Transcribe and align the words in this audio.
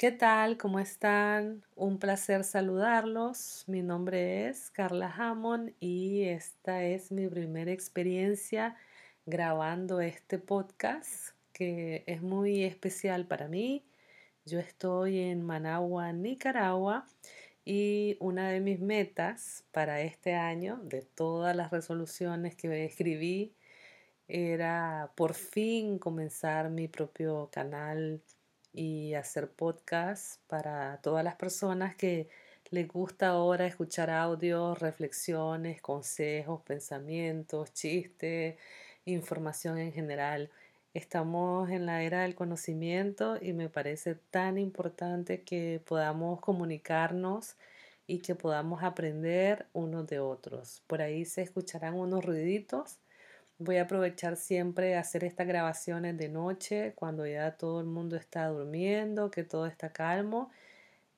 ¿Qué 0.00 0.12
tal? 0.12 0.56
¿Cómo 0.56 0.80
están? 0.80 1.62
Un 1.76 1.98
placer 1.98 2.42
saludarlos. 2.44 3.64
Mi 3.66 3.82
nombre 3.82 4.48
es 4.48 4.70
Carla 4.70 5.12
Hammond 5.14 5.74
y 5.78 6.22
esta 6.22 6.84
es 6.84 7.12
mi 7.12 7.28
primera 7.28 7.70
experiencia 7.70 8.78
grabando 9.26 10.00
este 10.00 10.38
podcast 10.38 11.34
que 11.52 12.02
es 12.06 12.22
muy 12.22 12.64
especial 12.64 13.26
para 13.26 13.46
mí. 13.46 13.84
Yo 14.46 14.58
estoy 14.58 15.18
en 15.18 15.42
Managua, 15.42 16.14
Nicaragua 16.14 17.04
y 17.66 18.16
una 18.20 18.48
de 18.48 18.60
mis 18.60 18.80
metas 18.80 19.64
para 19.70 20.00
este 20.00 20.32
año, 20.32 20.80
de 20.82 21.02
todas 21.02 21.54
las 21.54 21.70
resoluciones 21.70 22.56
que 22.56 22.86
escribí, 22.86 23.54
era 24.28 25.12
por 25.14 25.34
fin 25.34 25.98
comenzar 25.98 26.70
mi 26.70 26.88
propio 26.88 27.50
canal 27.52 28.22
y 28.72 29.14
hacer 29.14 29.50
podcast 29.50 30.40
para 30.46 31.00
todas 31.02 31.24
las 31.24 31.36
personas 31.36 31.96
que 31.96 32.28
les 32.70 32.86
gusta 32.86 33.28
ahora 33.28 33.66
escuchar 33.66 34.10
audios, 34.10 34.78
reflexiones, 34.78 35.82
consejos, 35.82 36.62
pensamientos, 36.62 37.72
chistes, 37.72 38.56
información 39.04 39.78
en 39.78 39.92
general. 39.92 40.50
Estamos 40.94 41.70
en 41.70 41.86
la 41.86 42.02
era 42.02 42.22
del 42.22 42.34
conocimiento 42.34 43.38
y 43.40 43.52
me 43.52 43.68
parece 43.68 44.14
tan 44.14 44.58
importante 44.58 45.42
que 45.42 45.80
podamos 45.84 46.40
comunicarnos 46.40 47.56
y 48.06 48.18
que 48.18 48.34
podamos 48.34 48.82
aprender 48.82 49.66
unos 49.72 50.06
de 50.06 50.20
otros. 50.20 50.82
Por 50.86 51.00
ahí 51.02 51.24
se 51.24 51.42
escucharán 51.42 51.94
unos 51.94 52.24
ruiditos 52.24 52.98
Voy 53.62 53.76
a 53.76 53.82
aprovechar 53.82 54.38
siempre 54.38 54.96
hacer 54.96 55.22
estas 55.22 55.46
grabaciones 55.46 56.16
de 56.16 56.30
noche, 56.30 56.94
cuando 56.94 57.26
ya 57.26 57.58
todo 57.58 57.80
el 57.80 57.86
mundo 57.86 58.16
está 58.16 58.46
durmiendo, 58.46 59.30
que 59.30 59.44
todo 59.44 59.66
está 59.66 59.92
calmo. 59.92 60.50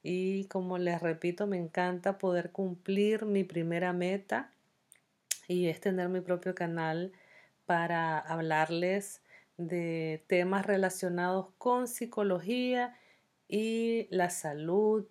Y 0.02 0.46
como 0.46 0.76
les 0.76 1.00
repito, 1.00 1.46
me 1.46 1.56
encanta 1.56 2.18
poder 2.18 2.50
cumplir 2.50 3.26
mi 3.26 3.44
primera 3.44 3.92
meta 3.92 4.50
y 5.46 5.68
es 5.68 5.78
tener 5.80 6.08
mi 6.08 6.20
propio 6.20 6.52
canal 6.52 7.12
para 7.64 8.18
hablarles 8.18 9.22
de 9.56 10.24
temas 10.26 10.66
relacionados 10.66 11.46
con 11.58 11.86
psicología 11.86 12.96
y 13.46 14.08
la 14.10 14.30
salud 14.30 15.06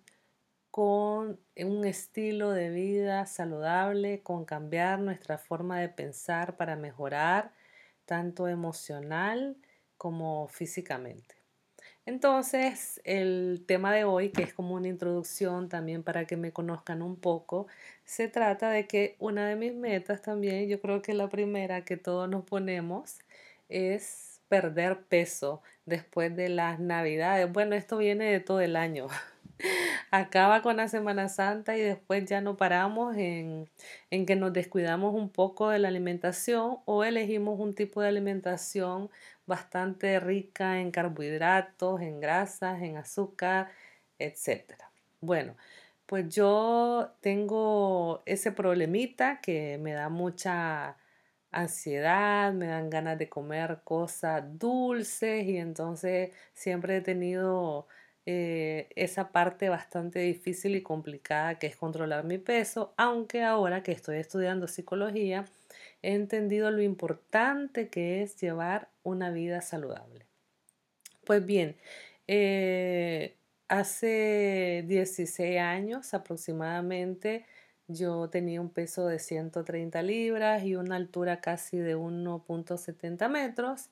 con 0.72 1.38
un 1.54 1.84
estilo 1.84 2.50
de 2.50 2.70
vida 2.70 3.26
saludable, 3.26 4.22
con 4.22 4.46
cambiar 4.46 5.00
nuestra 5.00 5.36
forma 5.36 5.78
de 5.78 5.90
pensar 5.90 6.56
para 6.56 6.76
mejorar 6.76 7.52
tanto 8.06 8.48
emocional 8.48 9.56
como 9.98 10.48
físicamente. 10.48 11.36
Entonces, 12.06 13.02
el 13.04 13.64
tema 13.66 13.92
de 13.92 14.04
hoy, 14.04 14.30
que 14.30 14.42
es 14.44 14.54
como 14.54 14.74
una 14.74 14.88
introducción 14.88 15.68
también 15.68 16.02
para 16.02 16.24
que 16.24 16.38
me 16.38 16.52
conozcan 16.52 17.02
un 17.02 17.16
poco, 17.16 17.66
se 18.04 18.28
trata 18.28 18.70
de 18.70 18.86
que 18.86 19.14
una 19.18 19.46
de 19.46 19.56
mis 19.56 19.74
metas 19.74 20.22
también, 20.22 20.68
yo 20.68 20.80
creo 20.80 21.02
que 21.02 21.12
la 21.12 21.28
primera 21.28 21.84
que 21.84 21.98
todos 21.98 22.30
nos 22.30 22.44
ponemos, 22.44 23.18
es 23.68 24.40
perder 24.48 25.02
peso 25.04 25.62
después 25.86 26.34
de 26.34 26.48
las 26.48 26.80
navidades. 26.80 27.52
Bueno, 27.52 27.74
esto 27.76 27.98
viene 27.98 28.32
de 28.32 28.40
todo 28.40 28.60
el 28.60 28.76
año, 28.76 29.08
acaba 30.10 30.62
con 30.62 30.76
la 30.76 30.88
Semana 30.88 31.28
Santa 31.28 31.76
y 31.76 31.80
después 31.80 32.24
ya 32.26 32.40
no 32.40 32.56
paramos 32.56 33.16
en, 33.16 33.68
en, 34.10 34.26
que 34.26 34.36
nos 34.36 34.52
descuidamos 34.52 35.14
un 35.14 35.30
poco 35.30 35.68
de 35.70 35.78
la 35.78 35.88
alimentación 35.88 36.78
o 36.84 37.04
elegimos 37.04 37.58
un 37.60 37.74
tipo 37.74 38.00
de 38.02 38.08
alimentación 38.08 39.10
bastante 39.46 40.20
rica 40.20 40.80
en 40.80 40.90
carbohidratos, 40.90 42.00
en 42.00 42.20
grasas, 42.20 42.82
en 42.82 42.96
azúcar, 42.96 43.70
etc. 44.18 44.74
Bueno, 45.20 45.56
pues 46.06 46.28
yo 46.28 47.14
tengo 47.20 48.22
ese 48.26 48.52
problemita 48.52 49.40
que 49.40 49.78
me 49.78 49.92
da 49.92 50.08
mucha 50.08 50.96
ansiedad, 51.52 52.52
me 52.52 52.66
dan 52.66 52.90
ganas 52.90 53.18
de 53.18 53.28
comer 53.28 53.80
cosas 53.84 54.42
dulces 54.58 55.46
y 55.46 55.58
entonces 55.58 56.34
siempre 56.54 56.96
he 56.96 57.00
tenido 57.02 57.86
eh, 58.26 58.88
esa 58.94 59.32
parte 59.32 59.68
bastante 59.68 60.20
difícil 60.20 60.76
y 60.76 60.82
complicada 60.82 61.58
que 61.58 61.66
es 61.66 61.76
controlar 61.76 62.24
mi 62.24 62.38
peso, 62.38 62.94
aunque 62.96 63.42
ahora 63.42 63.82
que 63.82 63.92
estoy 63.92 64.18
estudiando 64.18 64.68
psicología, 64.68 65.44
he 66.02 66.14
entendido 66.14 66.70
lo 66.70 66.82
importante 66.82 67.88
que 67.88 68.22
es 68.22 68.36
llevar 68.40 68.88
una 69.02 69.30
vida 69.30 69.60
saludable. 69.60 70.26
Pues 71.24 71.44
bien, 71.44 71.76
eh, 72.28 73.36
hace 73.68 74.84
16 74.86 75.58
años 75.58 76.14
aproximadamente 76.14 77.46
yo 77.88 78.28
tenía 78.30 78.60
un 78.60 78.70
peso 78.70 79.06
de 79.06 79.18
130 79.18 80.02
libras 80.02 80.64
y 80.64 80.76
una 80.76 80.96
altura 80.96 81.40
casi 81.40 81.78
de 81.78 81.96
1.70 81.96 83.28
metros 83.28 83.90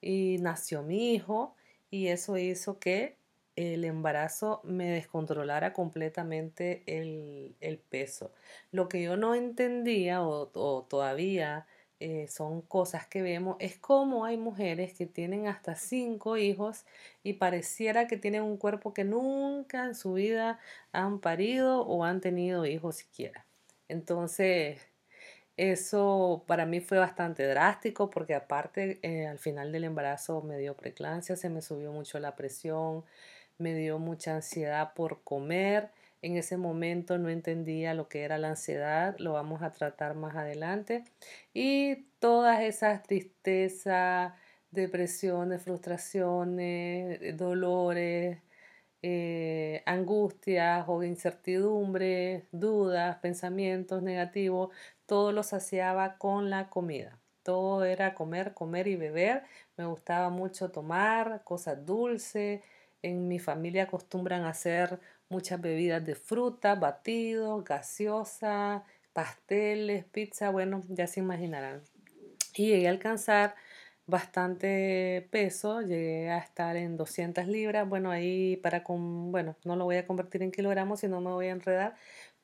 y 0.00 0.38
nació 0.40 0.82
mi 0.82 1.14
hijo 1.14 1.54
y 1.90 2.08
eso 2.08 2.38
hizo 2.38 2.78
que 2.78 3.16
el 3.56 3.84
embarazo 3.84 4.60
me 4.64 4.90
descontrolara 4.90 5.72
completamente 5.72 6.82
el, 6.86 7.54
peso. 7.90 8.32
Lo 8.70 8.88
que 8.88 9.02
yo 9.02 9.16
no 9.16 9.34
entendía 9.34 10.22
o, 10.22 10.48
todavía 10.88 11.66
eh, 12.00 12.26
son 12.28 12.62
cosas 12.62 13.06
que 13.06 13.22
vemos 13.22 13.56
es 13.60 13.78
cómo 13.78 14.24
hay 14.24 14.36
mujeres 14.36 14.94
que 14.94 15.06
tienen 15.06 15.46
hasta 15.46 15.76
cinco 15.76 16.36
hijos 16.36 16.84
y 17.22 17.34
pareciera 17.34 18.08
que 18.08 18.16
tienen 18.16 18.42
un 18.42 18.56
cuerpo 18.56 18.94
que 18.94 19.04
nunca 19.04 19.84
en 19.84 19.94
su 19.94 20.14
vida 20.14 20.58
han 20.92 21.20
parido 21.20 21.82
o 21.82 22.04
han 22.04 22.20
tenido 22.20 22.66
hijos 22.66 22.96
siquiera. 22.96 23.46
Entonces, 23.88 24.80
eso 25.56 26.44
para 26.46 26.66
mí 26.66 26.80
fue 26.80 26.98
bastante 26.98 27.46
drástico 27.46 28.10
porque 28.10 28.34
aparte 28.34 28.98
eh, 29.02 29.26
al 29.26 29.38
final 29.38 29.70
del 29.72 29.84
embarazo 29.84 30.42
me 30.42 30.58
dio 30.58 30.74
preclancia, 30.76 31.36
se 31.36 31.50
me 31.50 31.62
subió 31.62 31.92
mucho 31.92 32.18
la 32.18 32.36
presión, 32.36 33.04
me 33.58 33.74
dio 33.74 33.98
mucha 33.98 34.36
ansiedad 34.36 34.94
por 34.94 35.22
comer. 35.24 35.90
En 36.22 36.36
ese 36.36 36.56
momento 36.56 37.18
no 37.18 37.28
entendía 37.30 37.94
lo 37.94 38.08
que 38.08 38.22
era 38.22 38.38
la 38.38 38.50
ansiedad, 38.50 39.16
lo 39.18 39.32
vamos 39.32 39.62
a 39.62 39.72
tratar 39.72 40.14
más 40.14 40.36
adelante. 40.36 41.04
Y 41.52 42.04
todas 42.20 42.62
esas 42.62 43.02
tristezas, 43.02 44.32
depresiones, 44.70 45.62
frustraciones, 45.62 47.36
dolores, 47.36 48.38
eh, 49.02 49.82
angustias 49.86 50.84
o 50.88 51.02
incertidumbres, 51.02 52.44
dudas, 52.52 53.16
pensamientos 53.18 54.02
negativos, 54.02 54.70
todo 55.06 55.32
lo 55.32 55.42
saciaba 55.42 56.18
con 56.18 56.50
la 56.50 56.70
comida. 56.70 57.18
Todo 57.42 57.84
era 57.84 58.14
comer, 58.14 58.54
comer 58.54 58.86
y 58.86 58.96
beber. 58.96 59.42
Me 59.76 59.86
gustaba 59.86 60.30
mucho 60.30 60.70
tomar 60.70 61.42
cosas 61.44 61.84
dulces, 61.84 62.60
en 63.02 63.28
mi 63.28 63.38
familia 63.38 63.84
acostumbran 63.84 64.42
a 64.44 64.50
hacer 64.50 65.00
muchas 65.28 65.60
bebidas 65.60 66.04
de 66.04 66.14
fruta, 66.14 66.74
batidos, 66.74 67.64
gaseosa, 67.64 68.84
pasteles, 69.12 70.04
pizza, 70.04 70.50
bueno, 70.50 70.82
ya 70.88 71.06
se 71.06 71.20
imaginarán. 71.20 71.82
Y 72.54 72.68
llegué 72.68 72.86
a 72.88 72.90
alcanzar 72.90 73.54
bastante 74.06 75.28
peso, 75.30 75.80
llegué 75.82 76.30
a 76.30 76.38
estar 76.38 76.76
en 76.76 76.96
200 76.96 77.46
libras, 77.46 77.88
bueno, 77.88 78.10
ahí 78.10 78.56
para 78.58 78.84
con, 78.84 79.32
bueno, 79.32 79.56
no 79.64 79.76
lo 79.76 79.84
voy 79.84 79.96
a 79.96 80.06
convertir 80.06 80.42
en 80.42 80.52
kilogramos, 80.52 81.00
si 81.00 81.08
no 81.08 81.20
me 81.20 81.30
voy 81.30 81.46
a 81.46 81.52
enredar, 81.52 81.94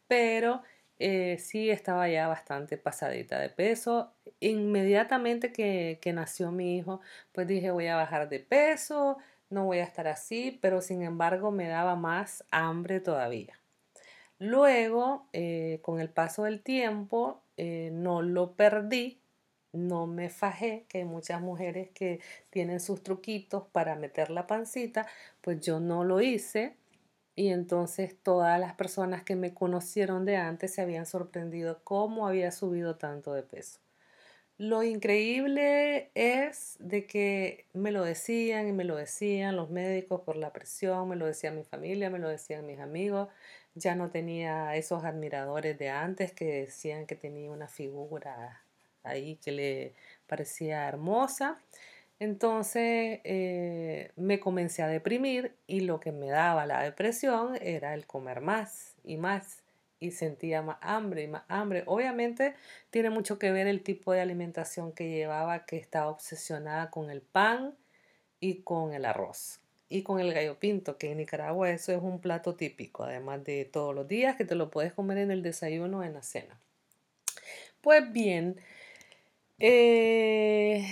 pero 0.09 0.63
eh, 0.99 1.39
sí 1.39 1.71
estaba 1.71 2.09
ya 2.09 2.29
bastante 2.29 2.79
pasadita 2.79 3.39
de 3.39 3.51
peso. 3.51 4.13
Inmediatamente 4.41 5.53
que, 5.53 5.99
que 6.03 6.13
nació 6.13 6.53
mi 6.53 6.79
hijo, 6.79 7.01
pues 7.33 7.47
dije 7.47 7.71
voy 7.71 7.87
a 7.89 7.97
bajar 7.97 8.29
de 8.29 8.41
peso, 8.41 9.19
no 9.51 9.65
voy 9.65 9.79
a 9.79 9.85
estar 9.85 10.09
así, 10.09 10.59
pero 10.61 10.81
sin 10.81 11.03
embargo 11.03 11.51
me 11.51 11.69
daba 11.69 11.97
más 11.97 12.45
hambre 12.51 13.01
todavía. 13.01 13.59
Luego, 14.39 15.29
eh, 15.33 15.81
con 15.83 16.01
el 16.01 16.11
paso 16.11 16.45
del 16.45 16.63
tiempo, 16.63 17.43
eh, 17.57 17.91
no 17.93 18.23
lo 18.23 18.53
perdí, 18.55 19.21
no 19.73 20.07
me 20.07 20.31
fajé, 20.31 20.87
que 20.89 20.99
hay 20.99 21.05
muchas 21.05 21.41
mujeres 21.41 21.91
que 21.91 22.21
tienen 22.51 22.81
sus 22.81 23.03
truquitos 23.03 23.65
para 23.73 23.97
meter 23.97 24.31
la 24.31 24.47
pancita, 24.47 25.07
pues 25.41 25.61
yo 25.61 25.81
no 25.81 26.05
lo 26.05 26.21
hice. 26.21 26.77
Y 27.35 27.49
entonces 27.51 28.17
todas 28.23 28.59
las 28.61 28.75
personas 28.75 29.23
que 29.23 29.37
me 29.37 29.55
conocieron 29.55 30.25
de 30.25 30.37
antes 30.37 30.75
se 30.75 30.83
habían 30.83 31.07
sorprendido 31.07 31.81
cómo 31.85 32.27
había 32.27 32.51
subido 32.53 32.97
tanto 32.97 33.33
de 33.33 33.43
peso. 33.45 33.81
Lo 34.59 34.83
increíble 34.83 36.11
es 36.17 36.77
de 36.81 37.07
que 37.07 37.67
me 37.75 37.93
lo 37.93 38.03
decían 38.03 38.67
y 38.69 38.73
me 38.73 38.83
lo 38.83 38.97
decían 38.97 39.55
los 39.55 39.71
médicos 39.71 40.23
por 40.23 40.35
la 40.37 40.53
presión, 40.53 41.09
me 41.09 41.15
lo 41.15 41.27
decía 41.27 41.53
mi 41.53 41.63
familia, 41.63 42.11
me 42.11 42.19
lo 42.19 42.29
decían 42.29 42.67
mis 42.67 42.81
amigos. 42.81 43.29
Ya 43.77 43.95
no 43.95 44.11
tenía 44.11 44.75
esos 44.75 45.05
admiradores 45.05 45.79
de 45.79 45.91
antes 45.91 46.33
que 46.33 46.47
decían 46.63 47.07
que 47.07 47.15
tenía 47.15 47.53
una 47.53 47.69
figura 47.69 48.61
ahí 49.05 49.37
que 49.37 49.53
le 49.53 49.95
parecía 50.27 50.89
hermosa. 50.89 51.61
Entonces 52.19 53.21
eh, 53.25 54.11
me 54.17 54.41
comencé 54.41 54.83
a 54.83 54.89
deprimir 54.89 55.55
y 55.69 55.81
lo 55.81 56.01
que 56.01 56.11
me 56.11 56.31
daba 56.31 56.67
la 56.67 56.83
depresión 56.83 57.57
era 57.63 57.95
el 57.95 58.07
comer 58.07 58.41
más 58.41 58.97
y 59.05 59.19
más 59.19 59.63
y 60.01 60.13
sentía 60.13 60.63
más 60.63 60.79
hambre 60.81 61.23
y 61.25 61.29
más 61.29 61.43
hambre. 61.49 61.83
Obviamente 61.87 62.55
tiene 62.91 63.11
mucho 63.11 63.39
que 63.39 63.53
ver 63.53 63.67
el 63.67 63.83
tipo 63.83 64.13
de 64.13 64.21
alimentación 64.21 64.93
que 64.93 65.11
llevaba, 65.11 65.67
que 65.67 65.77
estaba 65.77 66.09
obsesionada 66.09 66.91
con 66.91 67.11
el 67.11 67.21
pan 67.21 67.75
y 68.41 68.63
con 68.63 68.93
el 68.95 69.05
arroz 69.05 69.61
y 69.89 70.03
con 70.03 70.21
el 70.21 70.33
gallo 70.35 70.59
pinto, 70.59 70.99
que 70.99 71.11
en 71.11 71.19
Nicaragua 71.19 71.71
eso 71.71 71.93
es 71.93 72.03
un 72.03 72.21
plato 72.21 72.55
típico, 72.55 73.05
además 73.05 73.43
de 73.45 73.65
todos 73.65 73.95
los 73.95 74.07
días 74.07 74.37
que 74.37 74.45
te 74.45 74.55
lo 74.55 74.71
puedes 74.71 74.93
comer 74.93 75.19
en 75.19 75.31
el 75.31 75.43
desayuno 75.43 76.01
o 76.01 76.03
en 76.03 76.15
la 76.15 76.23
cena. 76.23 76.61
Pues 77.81 78.13
bien, 78.13 78.57
eh, 79.59 80.87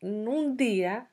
un 0.00 0.56
día 0.56 1.10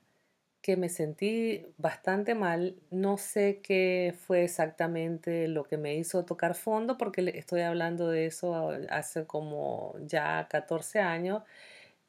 que 0.70 0.78
me 0.78 0.90
sentí 0.90 1.66
bastante 1.80 2.36
mal, 2.36 2.76
no 2.92 3.18
sé 3.18 3.60
qué 3.64 4.14
fue 4.28 4.44
exactamente 4.44 5.48
lo 5.48 5.64
que 5.64 5.78
me 5.78 5.96
hizo 5.96 6.26
tocar 6.26 6.54
fondo, 6.54 6.96
porque 6.96 7.34
estoy 7.36 7.62
hablando 7.62 8.08
de 8.08 8.28
eso 8.28 8.70
hace 8.92 9.26
como 9.26 9.96
ya 10.06 10.48
14 10.48 11.00
años. 11.00 11.42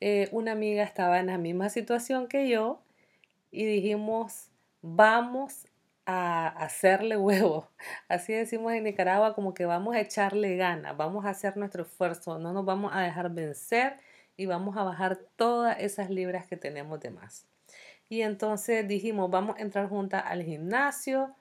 Eh, 0.00 0.28
una 0.32 0.52
amiga 0.52 0.82
estaba 0.84 1.20
en 1.20 1.28
la 1.28 1.38
misma 1.38 1.70
situación 1.70 2.28
que 2.28 2.50
yo 2.50 2.82
y 3.50 3.64
dijimos, 3.64 4.50
vamos 4.82 5.66
a 6.04 6.48
hacerle 6.48 7.16
huevo. 7.16 7.70
Así 8.08 8.34
decimos 8.34 8.74
en 8.74 8.84
Nicaragua, 8.84 9.34
como 9.34 9.54
que 9.54 9.64
vamos 9.64 9.94
a 9.94 10.00
echarle 10.00 10.56
ganas, 10.56 10.98
vamos 10.98 11.24
a 11.24 11.30
hacer 11.30 11.56
nuestro 11.56 11.84
esfuerzo, 11.84 12.38
no 12.38 12.52
nos 12.52 12.66
vamos 12.66 12.92
a 12.94 13.00
dejar 13.00 13.30
vencer 13.30 13.96
y 14.36 14.44
vamos 14.44 14.76
a 14.76 14.82
bajar 14.82 15.16
todas 15.36 15.78
esas 15.80 16.10
libras 16.10 16.46
que 16.46 16.58
tenemos 16.58 17.00
de 17.00 17.10
más. 17.10 17.49
Y 18.10 18.22
entonces 18.22 18.88
dijimos, 18.88 19.30
vamos 19.30 19.56
a 19.56 19.62
entrar 19.62 19.88
juntas 19.88 20.24
al 20.26 20.42
gimnasio. 20.42 21.34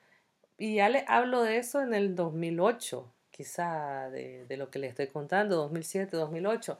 Y 0.58 0.76
ya 0.76 0.90
le 0.90 1.04
hablo 1.08 1.42
de 1.44 1.58
eso 1.58 1.82
en 1.82 1.96
el 1.96 2.16
2008, 2.16 3.12
quizá 3.32 4.10
de, 4.12 4.46
lo 4.56 4.70
que 4.70 4.80
le 4.80 4.88
estoy 4.88 5.08
contando, 5.08 5.56
2007, 5.58 6.16
2008. 6.16 6.80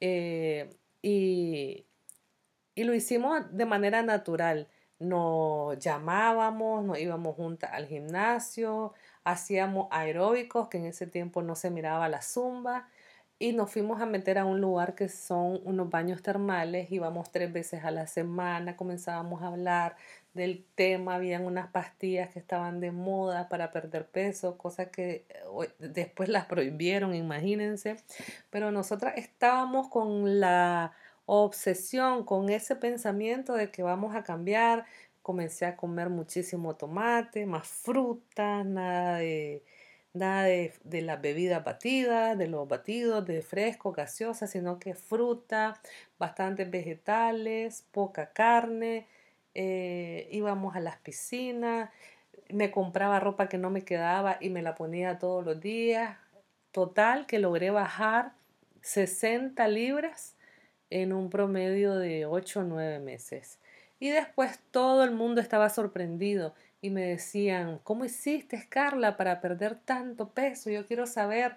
Eh, 0.00 0.76
y, 1.00 1.86
y 2.74 2.84
lo 2.84 2.94
hicimos 2.94 3.40
de 3.56 3.64
manera 3.64 4.02
natural. 4.02 4.68
Nos 4.98 5.78
llamábamos, 5.78 6.84
nos 6.84 6.98
íbamos 6.98 7.34
juntas 7.34 7.70
al 7.72 7.86
gimnasio, 7.86 8.92
hacíamos 9.24 9.88
aeróbicos, 9.90 10.68
que 10.68 10.76
en 10.78 10.86
ese 10.86 11.06
tiempo 11.06 11.42
no 11.42 11.56
se 11.56 11.70
miraba 11.70 12.08
la 12.10 12.20
zumba, 12.20 12.90
y 13.42 13.52
nos 13.52 13.72
fuimos 13.72 14.00
a 14.00 14.06
meter 14.06 14.38
a 14.38 14.44
un 14.44 14.60
lugar 14.60 14.94
que 14.94 15.08
son 15.08 15.60
unos 15.64 15.90
baños 15.90 16.22
termales, 16.22 16.92
íbamos 16.92 17.32
tres 17.32 17.52
veces 17.52 17.82
a 17.82 17.90
la 17.90 18.06
semana, 18.06 18.76
comenzábamos 18.76 19.42
a 19.42 19.48
hablar 19.48 19.96
del 20.32 20.64
tema, 20.76 21.16
habían 21.16 21.44
unas 21.44 21.66
pastillas 21.66 22.30
que 22.30 22.38
estaban 22.38 22.78
de 22.78 22.92
moda 22.92 23.48
para 23.48 23.72
perder 23.72 24.06
peso, 24.06 24.56
cosas 24.56 24.90
que 24.90 25.26
eh, 25.28 25.68
después 25.80 26.28
las 26.28 26.46
prohibieron, 26.46 27.16
imagínense, 27.16 27.96
pero 28.50 28.70
nosotras 28.70 29.14
estábamos 29.16 29.88
con 29.88 30.38
la 30.38 30.92
obsesión, 31.26 32.24
con 32.24 32.48
ese 32.48 32.76
pensamiento 32.76 33.54
de 33.54 33.72
que 33.72 33.82
vamos 33.82 34.14
a 34.14 34.22
cambiar, 34.22 34.84
comencé 35.20 35.66
a 35.66 35.76
comer 35.76 36.10
muchísimo 36.10 36.76
tomate, 36.76 37.44
más 37.44 37.66
fruta, 37.66 38.62
nada 38.62 39.16
de 39.18 39.64
nada 40.14 40.44
de, 40.44 41.02
las 41.02 41.20
bebidas 41.20 41.64
batidas, 41.64 42.36
de 42.36 42.48
los 42.48 42.68
batidos, 42.68 43.26
de 43.26 43.42
fresco, 43.42 43.92
gaseosa, 43.92 44.46
sino 44.46 44.78
que 44.78 44.94
fruta, 44.94 45.80
bastantes 46.18 46.70
vegetales, 46.70 47.86
poca 47.92 48.32
carne, 48.32 49.06
eh, 49.54 50.28
íbamos 50.30 50.76
a 50.76 50.80
las 50.80 50.96
piscinas, 50.98 51.90
me 52.50 52.70
compraba 52.70 53.20
ropa 53.20 53.48
que 53.48 53.58
no 53.58 53.70
me 53.70 53.84
quedaba 53.84 54.36
y 54.40 54.50
me 54.50 54.62
la 54.62 54.74
ponía 54.74 55.18
todos 55.18 55.44
los 55.44 55.60
días. 55.60 56.18
Total 56.72 57.26
que 57.26 57.38
logré 57.38 57.70
bajar 57.70 58.32
60 58.82 59.66
libras 59.68 60.36
en 60.90 61.12
un 61.12 61.30
promedio 61.30 61.94
de 61.96 62.26
8 62.26 62.60
o 62.60 62.62
9 62.64 62.98
meses. 62.98 63.58
Y 63.98 64.10
después 64.10 64.58
todo 64.70 65.04
el 65.04 65.12
mundo 65.12 65.40
estaba 65.40 65.70
sorprendido 65.70 66.54
y 66.82 66.90
me 66.90 67.02
decían, 67.02 67.80
¿cómo 67.84 68.04
hiciste, 68.04 68.66
Carla, 68.68 69.16
para 69.16 69.40
perder 69.40 69.76
tanto 69.76 70.30
peso? 70.30 70.68
Yo 70.68 70.84
quiero 70.84 71.06
saber. 71.06 71.56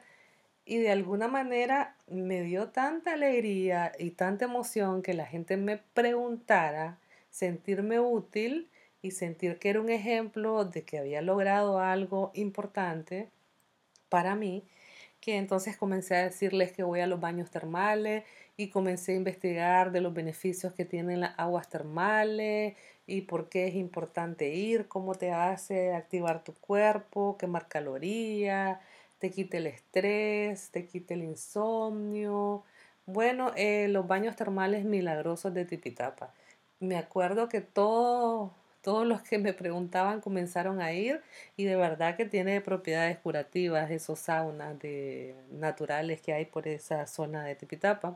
Y 0.66 0.78
de 0.78 0.92
alguna 0.92 1.28
manera 1.28 1.98
me 2.08 2.42
dio 2.44 2.70
tanta 2.70 3.14
alegría 3.14 3.92
y 4.00 4.12
tanta 4.12 4.46
emoción 4.46 5.02
que 5.02 5.16
la 5.16 5.26
gente 5.26 5.58
me 5.58 5.78
preguntara, 5.78 7.00
sentirme 7.32 8.00
útil 8.00 8.70
y 9.02 9.12
sentir 9.12 9.58
que 9.58 9.70
era 9.70 9.82
un 9.82 9.90
ejemplo 9.90 10.64
de 10.64 10.84
que 10.84 11.00
había 11.00 11.22
logrado 11.22 11.80
algo 11.80 12.32
importante 12.36 13.30
para 14.10 14.36
mí, 14.36 14.64
que 15.20 15.38
entonces 15.38 15.76
comencé 15.76 16.16
a 16.16 16.24
decirles 16.24 16.72
que 16.72 16.84
voy 16.84 17.00
a 17.02 17.08
los 17.08 17.20
baños 17.20 17.50
termales 17.50 18.24
y 18.58 18.70
comencé 18.70 19.14
a 19.14 19.16
investigar 19.16 19.92
de 19.92 20.02
los 20.02 20.14
beneficios 20.14 20.74
que 20.74 20.86
tienen 20.86 21.22
las 21.22 21.38
aguas 21.38 21.68
termales 21.70 22.76
y 23.08 23.22
por 23.22 23.50
qué 23.50 23.68
es 23.68 23.76
importante 23.76 24.54
ir, 24.54 24.88
cómo 24.88 25.16
te 25.16 25.32
hace 25.32 25.94
activar 25.94 26.44
tu 26.44 26.54
cuerpo, 26.54 27.38
quemar 27.38 27.68
calorías, 27.68 28.80
te 29.20 29.32
quite 29.32 29.58
el 29.58 29.68
estrés, 29.68 30.70
te 30.72 30.86
quite 30.88 31.14
el 31.16 31.24
insomnio. 31.24 32.64
Bueno, 33.06 33.52
eh, 33.56 33.88
los 33.90 34.08
baños 34.08 34.36
termales 34.36 34.86
milagrosos 34.86 35.54
de 35.54 35.66
Tipitapa. 35.66 36.34
Me 36.80 36.98
acuerdo 36.98 37.50
que 37.50 37.62
todos 37.62 38.52
todos 38.86 39.08
los 39.08 39.24
que 39.24 39.40
me 39.40 39.52
preguntaban 39.52 40.22
comenzaron 40.22 40.80
a 40.80 40.94
ir 40.94 41.20
y 41.58 41.64
de 41.66 41.76
verdad 41.76 42.16
que 42.16 42.26
tiene 42.26 42.62
propiedades 42.62 43.18
curativas 43.18 43.90
esos 43.90 44.20
saunas 44.20 44.78
de, 44.78 45.34
naturales 45.52 46.22
que 46.22 46.34
hay 46.34 46.46
por 46.46 46.68
esa 46.68 47.08
zona 47.08 47.44
de 47.44 47.56
Tipitapa. 47.56 48.16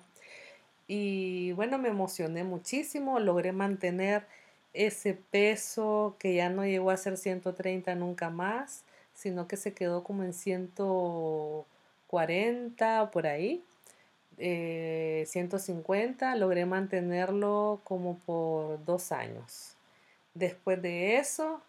Y 0.87 1.53
bueno, 1.53 1.79
me 1.79 1.89
emocioné 1.89 2.43
muchísimo, 2.43 3.19
logré 3.19 3.51
mantener 3.51 4.27
ese 4.73 5.13
peso 5.13 6.15
que 6.19 6.33
ya 6.35 6.49
no 6.49 6.65
llegó 6.65 6.91
a 6.91 6.97
ser 6.97 7.15
130 7.17 7.95
nunca 7.95 8.29
más, 8.29 8.83
sino 9.13 9.47
que 9.47 9.57
se 9.57 9.73
quedó 9.73 10.03
como 10.03 10.23
en 10.23 10.33
140 10.33 13.11
por 13.11 13.27
ahí. 13.27 13.63
150 14.37 16.33
eh, 16.33 16.37
logré 16.37 16.65
mantenerlo 16.65 17.81
como 17.83 18.17
por 18.19 18.83
dos 18.85 19.11
años. 19.11 19.75
Después 20.33 20.81
de 20.81 21.17
eso, 21.17 21.61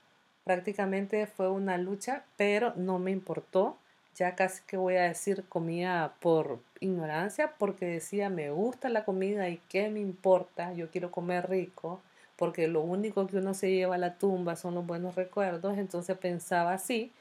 prácticamente 0.45 1.27
fue 1.27 1.51
una 1.51 1.79
lucha, 1.79 2.25
pero 2.37 2.73
no 2.77 3.01
me 3.01 3.11
importó. 3.11 3.77
Ya 4.15 4.37
casi 4.37 4.63
que 4.67 4.77
voy 4.77 4.97
a 4.97 5.03
decir 5.03 5.45
comía 5.49 6.13
por 6.21 6.61
ignorancia, 6.81 7.55
porque 7.59 7.87
decía 7.87 8.29
me 8.29 8.51
gusta 8.51 8.89
la 8.89 9.05
comida 9.05 9.49
y 9.49 9.59
qué 9.69 9.89
me 9.89 10.01
importa, 10.01 10.73
yo 10.75 10.91
quiero 10.91 11.11
comer 11.11 11.49
rico 11.49 12.01
porque 12.41 12.67
lo 12.69 12.81
único 12.81 13.27
que 13.27 13.37
uno 13.37 13.53
se 13.53 13.71
lleva 13.71 13.97
a 13.97 13.99
la 13.99 14.15
tumba 14.15 14.57
son 14.57 14.75
los 14.75 14.87
buenos 14.87 15.15
recuerdos, 15.15 15.77
entonces 15.77 16.17
pensaba 16.17 16.73
así 16.73 17.13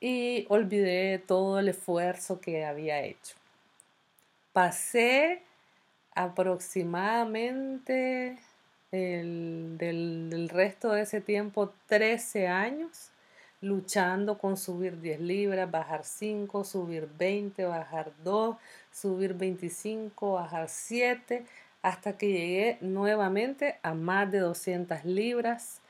y 0.00 0.46
olvidé 0.48 1.20
todo 1.20 1.60
el 1.60 1.68
esfuerzo 1.68 2.40
que 2.40 2.64
había 2.64 3.00
hecho. 3.02 3.36
Pasé 4.52 5.42
aproximadamente 6.12 8.36
el, 8.90 9.76
del, 9.78 10.48
resto 10.48 10.90
de 10.90 11.02
ese 11.02 11.20
tiempo 11.20 11.72
13 11.86 12.48
años 12.48 13.10
luchando 13.60 14.38
con 14.38 14.56
subir 14.56 15.00
10 15.00 15.20
libras, 15.20 15.70
bajar 15.70 16.04
5, 16.04 16.64
subir 16.64 17.08
20, 17.16 17.64
bajar 17.64 18.10
2, 18.24 18.56
subir 18.90 19.34
25, 19.34 20.32
bajar 20.32 20.68
7, 20.68 21.46
hasta 21.86 22.18
que 22.18 22.26
llegué 22.26 22.78
nuevamente 22.80 23.78
a 23.84 23.94
más 23.94 24.32
de 24.32 24.40
200 24.40 25.04
libras 25.04 25.80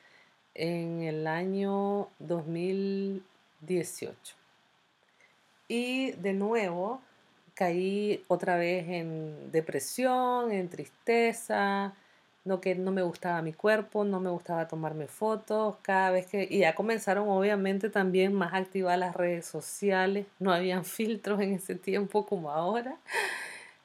en 0.52 1.00
el 1.00 1.26
año 1.26 2.10
2018. 2.18 4.36
Y 5.68 6.10
de 6.12 6.34
nuevo 6.34 7.00
caí 7.54 8.22
otra 8.28 8.58
vez 8.58 8.86
en 8.90 9.50
depresión, 9.50 10.52
en 10.52 10.68
tristeza, 10.68 11.94
no 12.44 12.60
que 12.60 12.74
no 12.74 12.92
me 12.92 13.00
gustaba 13.00 13.40
mi 13.40 13.54
cuerpo, 13.54 14.04
no 14.04 14.20
me 14.20 14.28
gustaba 14.28 14.68
tomarme 14.68 15.06
fotos, 15.06 15.76
cada 15.80 16.10
vez 16.10 16.26
que 16.26 16.46
y 16.50 16.58
ya 16.58 16.74
comenzaron 16.74 17.26
obviamente 17.30 17.88
también 17.88 18.34
más 18.34 18.52
activar 18.52 18.98
las 18.98 19.16
redes 19.16 19.46
sociales, 19.46 20.26
no 20.40 20.52
habían 20.52 20.84
filtros 20.84 21.40
en 21.40 21.54
ese 21.54 21.74
tiempo 21.74 22.26
como 22.26 22.50
ahora, 22.50 22.98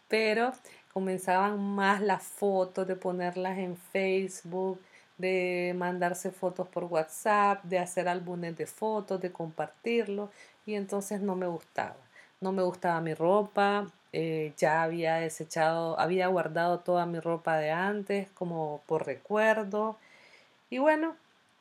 pero 0.09 0.51
comenzaban 0.93 1.59
más 1.59 2.01
las 2.01 2.23
fotos, 2.23 2.87
de 2.87 2.95
ponerlas 2.95 3.57
en 3.57 3.77
Facebook, 3.77 4.79
de 5.17 5.73
mandarse 5.77 6.31
fotos 6.31 6.67
por 6.67 6.85
WhatsApp, 6.85 7.63
de 7.63 7.79
hacer 7.79 8.07
álbumes 8.07 8.57
de 8.57 8.65
fotos, 8.65 9.21
de 9.21 9.31
compartirlo, 9.31 10.31
y 10.65 10.75
entonces 10.75 11.21
no 11.21 11.35
me 11.35 11.47
gustaba. 11.47 11.97
No 12.41 12.51
me 12.51 12.63
gustaba 12.63 12.99
mi 13.01 13.13
ropa, 13.13 13.87
eh, 14.13 14.53
ya 14.57 14.83
había 14.83 15.15
desechado, 15.15 15.99
había 15.99 16.27
guardado 16.27 16.79
toda 16.79 17.05
mi 17.05 17.19
ropa 17.19 17.57
de 17.57 17.71
antes 17.71 18.29
como 18.31 18.81
por 18.87 19.05
recuerdo. 19.05 19.97
Y 20.69 20.79
bueno, 20.79 21.15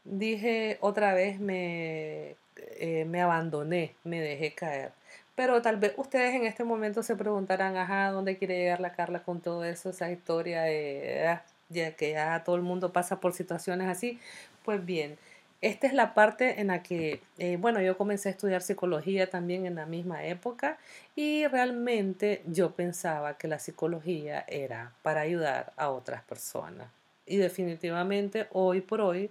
dije 0.05 0.79
otra 0.81 1.15
vez 1.15 1.41
me, 1.41 2.37
eh, 2.57 3.05
me 3.07 3.23
abandoné, 3.23 3.95
me 4.05 4.21
dejé 4.21 4.55
caer. 4.55 4.93
Pero 5.41 5.63
tal 5.63 5.79
vez 5.79 5.95
ustedes 5.97 6.35
en 6.35 6.45
este 6.45 6.65
momento 6.65 7.03
se 7.03 7.17
preguntarán, 7.17 7.79
ajá, 7.79 8.11
¿dónde 8.11 8.37
quiere 8.37 8.59
llegar 8.59 8.79
la 8.79 8.93
Carla 8.93 9.23
con 9.23 9.41
todo 9.41 9.65
eso? 9.65 9.89
Esa 9.89 10.13
historia 10.13 10.65
de 10.65 11.29
ah, 11.29 11.43
ya 11.71 11.93
que 11.97 12.11
ya 12.11 12.45
todo 12.45 12.57
el 12.57 12.61
mundo 12.61 12.93
pasa 12.93 13.21
por 13.21 13.33
situaciones 13.33 13.89
así. 13.89 14.21
Pues 14.67 14.85
bien, 14.85 15.17
esta 15.63 15.87
es 15.87 15.95
la 15.95 16.13
parte 16.13 16.61
en 16.61 16.67
la 16.67 16.83
que, 16.83 17.23
eh, 17.39 17.57
bueno, 17.57 17.81
yo 17.81 17.97
comencé 17.97 18.29
a 18.29 18.33
estudiar 18.33 18.61
psicología 18.61 19.31
también 19.31 19.65
en 19.65 19.77
la 19.77 19.87
misma 19.87 20.27
época 20.27 20.77
y 21.17 21.47
realmente 21.47 22.43
yo 22.45 22.73
pensaba 22.73 23.39
que 23.39 23.49
la 23.49 23.59
psicología 23.59 24.45
era 24.47 24.93
para 25.01 25.23
ayudar 25.23 25.73
a 25.79 25.89
otras 25.89 26.23
personas. 26.23 26.89
Y 27.25 27.39
definitivamente 27.39 28.47
hoy 28.53 28.83
por 28.83 29.01
hoy 29.01 29.31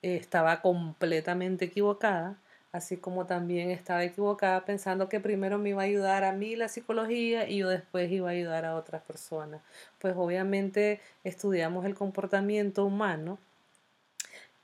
eh, 0.00 0.16
estaba 0.16 0.62
completamente 0.62 1.66
equivocada, 1.66 2.38
así 2.72 2.96
como 2.96 3.26
también 3.26 3.70
estaba 3.70 4.04
equivocada 4.04 4.64
pensando 4.64 5.08
que 5.08 5.20
primero 5.20 5.58
me 5.58 5.70
iba 5.70 5.82
a 5.82 5.86
ayudar 5.86 6.24
a 6.24 6.32
mí 6.32 6.56
la 6.56 6.68
psicología 6.68 7.48
y 7.48 7.58
yo 7.58 7.68
después 7.68 8.10
iba 8.10 8.28
a 8.28 8.32
ayudar 8.32 8.64
a 8.64 8.76
otras 8.76 9.02
personas. 9.02 9.62
Pues 9.98 10.14
obviamente 10.16 11.00
estudiamos 11.24 11.86
el 11.86 11.94
comportamiento 11.94 12.84
humano 12.84 13.38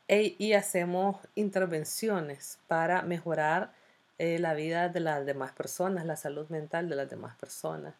e, 0.09 0.35
y 0.39 0.53
hacemos 0.53 1.17
intervenciones 1.35 2.59
para 2.69 3.03
mejorar 3.03 3.73
eh, 4.19 4.39
la 4.39 4.55
vida 4.55 4.89
de 4.89 5.01
las 5.01 5.25
demás 5.27 5.53
personas, 5.53 6.05
la 6.05 6.17
salud 6.17 6.49
mental 6.49 6.89
de 6.89 6.97
las 6.97 7.11
demás 7.11 7.37
personas. 7.37 7.95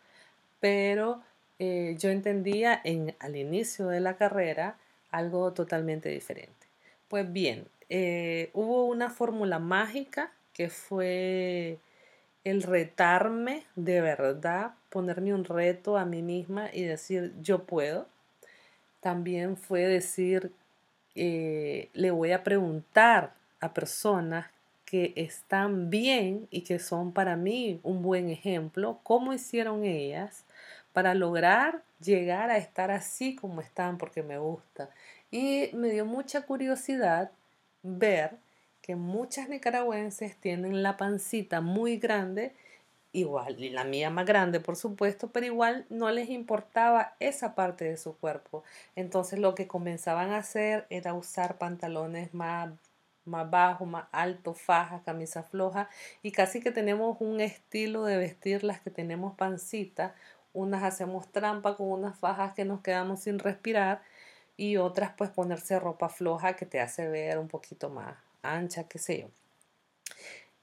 Pero 0.61 1.23
eh, 1.59 1.97
yo 1.99 2.11
entendía 2.11 2.81
en, 2.85 3.17
al 3.21 3.37
inicio 3.37 3.89
de 3.89 4.01
la 4.01 4.17
carrera 4.17 4.77
algo 5.11 5.53
totalmente 5.53 6.09
diferente. 6.09 6.67
Pues 7.09 7.33
bien, 7.33 7.69
eh, 7.89 8.51
hubo 8.53 8.87
una 8.87 9.11
fórmula 9.11 9.59
mágica 9.59 10.33
que 10.53 10.69
fue 10.69 11.79
el 12.45 12.63
retarme 12.63 13.65
de 13.77 14.01
verdad, 14.01 14.75
ponerme 14.91 15.35
un 15.35 15.45
reto 15.45 15.97
a 15.97 16.05
mí 16.05 16.23
misma 16.23 16.69
y 16.73 16.83
decir 16.83 17.35
yo 17.41 17.65
puedo. 17.65 18.07
También 19.01 19.57
fue 19.57 19.83
decir 19.83 20.53
eh, 21.15 21.91
le 21.93 22.11
voy 22.11 22.33
a 22.33 22.43
preguntar 22.43 23.35
a 23.61 23.73
personas 23.73 24.47
que 24.85 25.13
están 25.17 25.91
bien 25.91 26.47
y 26.51 26.63
que 26.63 26.79
son 26.79 27.13
para 27.13 27.37
mí 27.37 27.81
un 27.83 28.03
buen 28.03 28.29
ejemplo, 28.31 29.01
cómo 29.03 29.33
hicieron 29.33 29.85
ellas 29.85 30.45
para 30.93 31.15
lograr 31.15 31.83
llegar 32.01 32.51
a 32.51 32.59
estar 32.59 32.91
así 32.91 33.35
como 33.35 33.61
están 33.61 33.99
porque 33.99 34.23
me 34.23 34.39
gusta. 34.39 34.91
Y 35.31 35.71
me 35.73 35.91
dio 35.91 36.05
mucha 36.05 36.43
curiosidad 36.43 37.31
ver 37.85 38.39
que 38.83 38.97
muchas 38.97 39.49
nicaragüenses 39.49 40.37
tienen 40.37 40.83
la 40.83 40.97
pancita 40.97 41.61
muy 41.61 41.99
grande 41.99 42.53
igual, 43.15 43.57
la 43.73 43.85
mía 43.85 44.11
más 44.11 44.27
grande, 44.27 44.61
por 44.61 44.77
supuesto, 44.77 45.31
pero 45.31 45.47
igual 45.47 45.87
no 45.89 46.11
les 46.11 46.29
importaba 46.31 47.15
esa 47.21 47.55
parte 47.55 47.85
de 47.85 47.97
su 47.97 48.17
cuerpo. 48.19 48.65
Entonces 48.97 49.39
lo 49.39 49.55
que 49.55 49.69
comenzaban 49.69 50.33
a 50.33 50.39
hacer 50.39 50.87
era 50.91 51.15
usar 51.15 51.57
pantalones 51.57 52.35
más, 52.35 52.71
más 53.25 53.49
bajos, 53.49 53.89
más 53.89 54.07
altos, 54.13 54.61
fajas, 54.61 55.03
camisa 55.03 55.45
floja, 55.45 55.89
y 56.23 56.33
casi 56.33 56.61
que 56.61 56.73
tenemos 56.73 57.17
un 57.21 57.41
estilo 57.41 58.05
de 58.05 58.17
vestir 58.19 58.65
las 58.65 58.81
que 58.81 58.91
tenemos 58.91 59.35
pancita. 59.35 60.15
Unas 60.53 60.83
hacemos 60.83 61.31
trampa 61.33 61.77
con 61.77 61.89
unas 61.91 62.19
fajas 62.19 62.55
que 62.55 62.65
nos 62.65 62.81
quedamos 62.81 63.21
sin 63.21 63.39
respirar 63.39 64.03
y 64.57 64.77
otras 64.77 65.13
pues 65.17 65.31
ponerse 65.31 65.79
ropa 65.79 66.09
floja 66.09 66.55
que 66.57 66.67
te 66.67 66.81
hace 66.81 67.09
ver 67.09 67.39
un 67.39 67.49
poquito 67.49 67.91
más 67.91 68.17
ancha, 68.43 68.85
qué 68.85 68.99
sé 68.99 69.21
yo. 69.23 69.29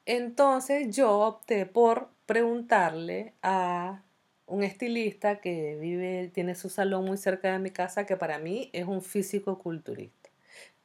Entonces 0.05 0.95
yo 0.95 1.19
opté 1.19 1.65
por 1.65 2.09
preguntarle 2.25 3.33
a 3.41 4.03
un 4.47 4.63
estilista 4.63 5.39
que 5.39 5.77
vive, 5.79 6.29
tiene 6.33 6.55
su 6.55 6.69
salón 6.69 7.05
muy 7.05 7.17
cerca 7.17 7.51
de 7.51 7.59
mi 7.59 7.71
casa, 7.71 8.05
que 8.05 8.17
para 8.17 8.39
mí 8.39 8.69
es 8.73 8.85
un 8.85 9.01
físico 9.01 9.59
culturista. 9.59 10.29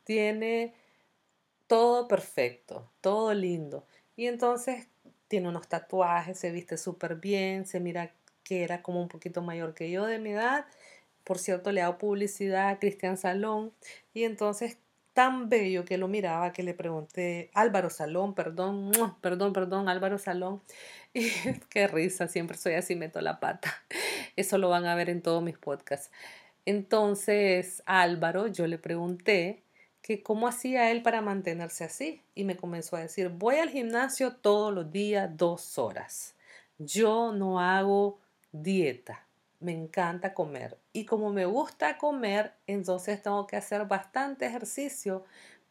Tiene 0.05 0.75
todo 1.67 2.07
perfecto, 2.07 2.91
todo 3.01 3.35
lindo. 3.35 3.87
Y 4.15 4.27
entonces 4.27 4.89
tiene 5.29 5.49
unos 5.49 5.69
tatuajes, 5.69 6.39
se 6.39 6.51
viste 6.53 6.77
súper 6.77 7.17
bien, 7.17 7.67
se 7.67 7.81
mira 7.81 8.13
que 8.45 8.63
era 8.63 8.83
como 8.83 9.01
un 9.01 9.09
poquito 9.09 9.43
mayor 9.43 9.75
que 9.75 9.91
yo 9.91 10.07
de 10.07 10.19
mi 10.19 10.31
edad. 10.31 10.67
Por 11.27 11.41
cierto, 11.41 11.73
le 11.73 11.83
hago 11.83 11.99
publicidad 11.99 12.69
a 12.69 12.79
Cristian 12.79 13.17
Salón. 13.17 13.73
Y 14.15 14.23
entonces 14.23 14.79
tan 15.13 15.49
bello 15.49 15.85
que 15.85 15.99
lo 15.99 16.07
miraba 16.07 16.53
que 16.53 16.63
le 16.63 16.73
pregunté, 16.73 17.51
Álvaro 17.53 17.91
Salón, 17.91 18.35
perdón, 18.35 18.93
perdón, 19.21 19.53
perdón, 19.53 19.89
Álvaro 19.89 20.19
Salón. 20.19 20.63
Y 21.15 21.31
qué 21.71 21.89
risa, 21.89 22.29
siempre 22.29 22.57
soy 22.59 22.75
así, 22.75 22.95
meto 22.95 23.21
la 23.23 23.41
pata. 23.41 23.75
Eso 24.37 24.59
lo 24.59 24.69
van 24.69 24.85
a 24.87 24.95
ver 24.95 25.11
en 25.11 25.23
todos 25.23 25.43
mis 25.43 25.59
podcasts. 25.59 26.13
Entonces, 26.65 27.83
Álvaro, 27.87 28.47
yo 28.47 28.67
le 28.69 28.79
pregunté 28.79 29.63
que 30.03 30.23
cómo 30.23 30.47
hacía 30.47 30.93
él 30.93 31.03
para 31.03 31.23
mantenerse 31.23 31.85
así. 31.85 32.23
Y 32.37 32.45
me 32.45 32.57
comenzó 32.57 32.97
a 32.97 33.01
decir, 33.01 33.31
voy 33.31 33.57
al 33.57 33.71
gimnasio 33.71 34.37
todos 34.37 34.73
los 34.73 34.93
días 34.93 35.37
dos 35.37 35.79
horas. 35.79 36.37
Yo 36.79 37.33
no 37.33 37.59
hago 37.59 38.21
dieta 38.53 39.26
me 39.61 39.73
encanta 39.73 40.35
comer. 40.35 40.79
Y 40.93 41.07
como 41.07 41.31
me 41.31 41.47
gusta 41.47 41.99
comer, 41.99 42.53
entonces 42.67 43.23
tengo 43.23 43.47
que 43.47 43.57
hacer 43.57 43.87
bastante 43.87 44.47
ejercicio 44.47 45.25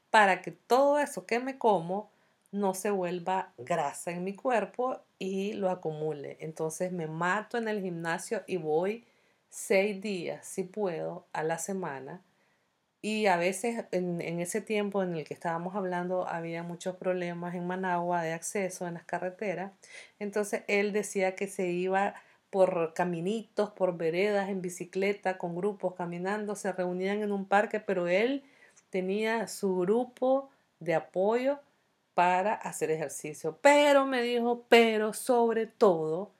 para 0.10 0.42
que 0.42 0.52
todo 0.52 1.00
eso 1.00 1.26
que 1.26 1.40
me 1.40 1.58
como 1.58 2.10
no 2.52 2.74
se 2.74 2.90
vuelva 2.90 3.54
grasa 3.58 4.12
en 4.12 4.24
mi 4.24 4.34
cuerpo 4.34 5.02
y 5.20 5.54
lo 5.54 5.70
acumule. 5.70 6.38
Entonces 6.40 6.92
me 6.92 7.08
mato 7.08 7.58
en 7.58 7.68
el 7.68 7.82
gimnasio 7.82 8.44
y 8.48 8.58
voy 8.58 9.06
seis 9.50 10.02
días, 10.02 10.46
si 10.46 10.64
puedo, 10.64 11.28
a 11.34 11.44
la 11.44 11.58
semana. 11.58 12.22
Y 13.02 13.28
a 13.28 13.38
veces 13.38 13.86
en, 13.92 14.20
ese 14.40 14.62
tiempo 14.62 15.04
en 15.04 15.16
el 15.16 15.26
que 15.26 15.36
estábamos 15.36 15.76
hablando 15.76 16.28
había 16.28 16.64
muchos 16.64 16.96
problemas 16.96 17.54
en 17.54 17.68
Managua 17.68 18.24
de 18.24 18.34
acceso 18.34 18.88
en 18.88 18.96
las 18.96 19.06
carreteras. 19.06 19.74
Entonces 20.18 20.64
él 20.68 20.92
decía 20.92 21.36
que 21.36 21.48
se 21.48 21.68
iba 21.68 22.16
por 22.56 22.94
caminitos, 22.94 23.70
por 23.72 23.98
veredas, 23.98 24.48
en 24.48 24.62
bicicleta, 24.62 25.38
con 25.38 25.58
grupos 25.58 25.94
caminando, 25.96 26.56
se 26.56 26.72
reunían 26.72 27.22
en 27.22 27.34
un 27.34 27.44
parque, 27.44 27.82
pero 27.82 28.08
él 28.08 28.46
tenía 28.90 29.50
su 29.50 29.78
grupo 29.80 30.50
de 30.80 30.96
apoyo 30.96 31.60
para 32.14 32.54
hacer 32.54 32.92
ejercicio. 32.92 33.60
Pero 33.62 34.06
me 34.06 34.22
dijo, 34.22 34.64
pero 34.70 35.12
sobre 35.12 35.68
todo, 35.68 36.32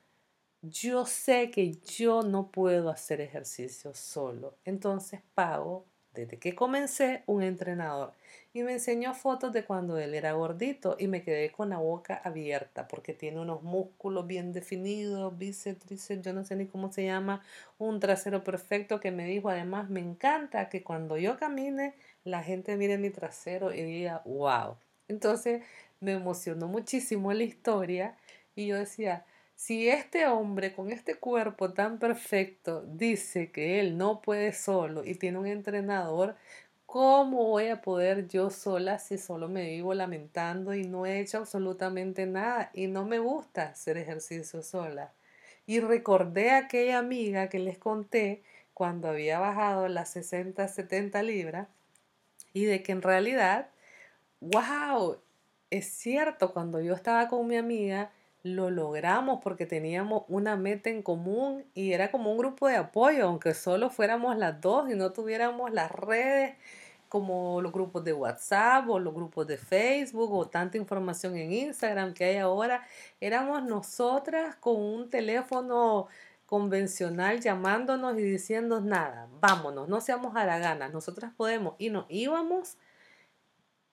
yo 0.62 1.04
sé 1.04 1.50
que 1.50 1.74
yo 1.84 2.22
no 2.22 2.50
puedo 2.50 2.88
hacer 2.88 3.20
ejercicio 3.20 3.92
solo. 3.92 4.54
Entonces 4.64 5.20
pago, 5.34 5.84
desde 6.16 6.38
que 6.38 6.54
comencé, 6.54 7.22
un 7.26 7.42
entrenador 7.42 8.12
y 8.56 8.62
me 8.62 8.72
enseñó 8.72 9.12
fotos 9.12 9.52
de 9.52 9.64
cuando 9.64 9.98
él 9.98 10.14
era 10.14 10.32
gordito 10.32 10.96
y 10.98 11.08
me 11.08 11.22
quedé 11.22 11.52
con 11.52 11.68
la 11.68 11.76
boca 11.76 12.22
abierta 12.24 12.88
porque 12.88 13.12
tiene 13.12 13.38
unos 13.38 13.62
músculos 13.62 14.26
bien 14.26 14.54
definidos, 14.54 15.36
bíceps, 15.36 15.80
tríceps, 15.80 16.24
yo 16.24 16.32
no 16.32 16.42
sé 16.42 16.56
ni 16.56 16.66
cómo 16.66 16.90
se 16.90 17.04
llama, 17.04 17.42
un 17.76 18.00
trasero 18.00 18.42
perfecto 18.44 18.98
que 18.98 19.10
me 19.10 19.26
dijo 19.26 19.50
además 19.50 19.90
me 19.90 20.00
encanta 20.00 20.70
que 20.70 20.82
cuando 20.82 21.18
yo 21.18 21.36
camine 21.36 21.94
la 22.24 22.42
gente 22.42 22.76
mire 22.78 22.96
mi 22.96 23.10
trasero 23.10 23.74
y 23.74 23.82
diga 23.82 24.22
wow. 24.24 24.76
Entonces 25.08 25.62
me 26.00 26.12
emocionó 26.12 26.66
muchísimo 26.66 27.32
la 27.34 27.44
historia 27.44 28.16
y 28.54 28.68
yo 28.68 28.76
decía, 28.76 29.26
si 29.56 29.88
este 29.88 30.26
hombre 30.26 30.72
con 30.72 30.92
este 30.92 31.16
cuerpo 31.16 31.72
tan 31.72 31.98
perfecto 31.98 32.82
dice 32.86 33.50
que 33.50 33.80
él 33.80 33.98
no 33.98 34.20
puede 34.20 34.52
solo 34.52 35.04
y 35.04 35.16
tiene 35.16 35.38
un 35.38 35.46
entrenador, 35.46 36.36
¿Cómo 36.86 37.44
voy 37.48 37.66
a 37.68 37.82
poder 37.82 38.28
yo 38.28 38.48
sola 38.48 39.00
si 39.00 39.18
solo 39.18 39.48
me 39.48 39.68
vivo 39.68 39.92
lamentando 39.92 40.72
y 40.72 40.84
no 40.84 41.04
he 41.04 41.20
hecho 41.20 41.38
absolutamente 41.38 42.26
nada 42.26 42.70
y 42.72 42.86
no 42.86 43.04
me 43.04 43.18
gusta 43.18 43.64
hacer 43.64 43.98
ejercicio 43.98 44.62
sola? 44.62 45.12
Y 45.66 45.80
recordé 45.80 46.52
a 46.52 46.58
aquella 46.58 46.98
amiga 46.98 47.48
que 47.48 47.58
les 47.58 47.76
conté 47.76 48.44
cuando 48.72 49.08
había 49.08 49.40
bajado 49.40 49.88
las 49.88 50.10
60, 50.10 50.66
70 50.68 51.22
libras 51.24 51.68
y 52.52 52.66
de 52.66 52.84
que 52.84 52.92
en 52.92 53.02
realidad, 53.02 53.68
wow, 54.40 55.18
es 55.70 55.86
cierto, 55.86 56.52
cuando 56.52 56.80
yo 56.80 56.94
estaba 56.94 57.26
con 57.28 57.48
mi 57.48 57.56
amiga, 57.56 58.12
lo 58.46 58.70
logramos 58.70 59.40
porque 59.42 59.66
teníamos 59.66 60.22
una 60.28 60.56
meta 60.56 60.88
en 60.88 61.02
común 61.02 61.64
y 61.74 61.92
era 61.92 62.10
como 62.10 62.30
un 62.30 62.38
grupo 62.38 62.68
de 62.68 62.76
apoyo, 62.76 63.26
aunque 63.26 63.54
solo 63.54 63.90
fuéramos 63.90 64.36
las 64.36 64.60
dos 64.60 64.90
y 64.90 64.94
no 64.94 65.12
tuviéramos 65.12 65.72
las 65.72 65.90
redes 65.90 66.54
como 67.08 67.60
los 67.60 67.72
grupos 67.72 68.04
de 68.04 68.12
WhatsApp 68.12 68.88
o 68.88 68.98
los 68.98 69.14
grupos 69.14 69.46
de 69.46 69.56
Facebook 69.56 70.32
o 70.32 70.48
tanta 70.48 70.76
información 70.76 71.36
en 71.36 71.52
Instagram 71.52 72.14
que 72.14 72.24
hay 72.24 72.36
ahora. 72.36 72.86
Éramos 73.20 73.64
nosotras 73.64 74.56
con 74.56 74.76
un 74.76 75.10
teléfono 75.10 76.08
convencional 76.46 77.40
llamándonos 77.40 78.18
y 78.18 78.22
diciendo 78.22 78.80
nada, 78.80 79.28
vámonos, 79.40 79.88
no 79.88 80.00
seamos 80.00 80.36
haraganas, 80.36 80.92
nosotras 80.92 81.32
podemos. 81.36 81.74
Y 81.78 81.90
nos 81.90 82.06
íbamos 82.08 82.76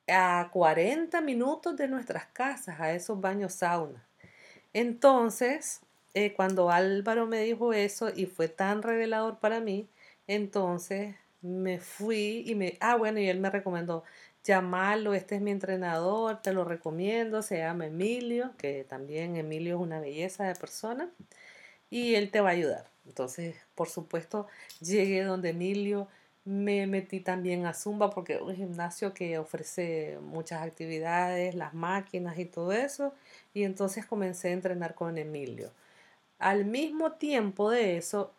a 0.07 0.49
40 0.51 1.21
minutos 1.21 1.75
de 1.75 1.87
nuestras 1.87 2.27
casas 2.27 2.79
a 2.79 2.93
esos 2.93 3.19
baños 3.19 3.53
sauna. 3.53 4.07
Entonces, 4.73 5.81
eh, 6.13 6.33
cuando 6.33 6.69
Álvaro 6.71 7.25
me 7.27 7.41
dijo 7.41 7.73
eso 7.73 8.09
y 8.15 8.25
fue 8.25 8.47
tan 8.47 8.81
revelador 8.83 9.39
para 9.39 9.59
mí, 9.59 9.87
entonces 10.27 11.15
me 11.41 11.79
fui 11.79 12.43
y 12.47 12.55
me, 12.55 12.77
ah, 12.79 12.95
bueno, 12.95 13.19
y 13.19 13.27
él 13.29 13.39
me 13.39 13.49
recomendó, 13.49 14.03
llamarlo, 14.43 15.13
este 15.13 15.35
es 15.35 15.41
mi 15.41 15.51
entrenador, 15.51 16.41
te 16.41 16.53
lo 16.53 16.65
recomiendo, 16.65 17.41
se 17.41 17.59
llama 17.59 17.87
Emilio, 17.87 18.51
que 18.57 18.83
también 18.85 19.35
Emilio 19.35 19.75
es 19.75 19.81
una 19.81 19.99
belleza 19.99 20.45
de 20.45 20.55
persona, 20.55 21.09
y 21.89 22.15
él 22.15 22.31
te 22.31 22.41
va 22.41 22.49
a 22.49 22.53
ayudar. 22.53 22.89
Entonces, 23.05 23.55
por 23.75 23.89
supuesto, 23.89 24.47
llegué 24.81 25.23
donde 25.23 25.49
Emilio, 25.49 26.07
me 26.45 26.87
metí 26.87 27.19
también 27.21 27.65
a 27.65 27.73
Zumba 27.73 28.09
porque 28.09 28.33
es 28.35 28.41
un 28.41 28.55
gimnasio 28.55 29.13
que 29.13 29.37
ofrece 29.37 30.19
muchas 30.21 30.61
actividades, 30.61 31.55
las 31.55 31.73
máquinas 31.73 32.37
y 32.39 32.45
todo 32.45 32.71
eso, 32.73 33.13
y 33.53 33.63
entonces 33.63 34.05
comencé 34.05 34.49
a 34.49 34.53
entrenar 34.53 34.95
con 34.95 35.17
Emilio. 35.17 35.71
Al 36.39 36.65
mismo 36.65 37.13
tiempo 37.13 37.69
de 37.71 37.97
eso, 37.97 38.33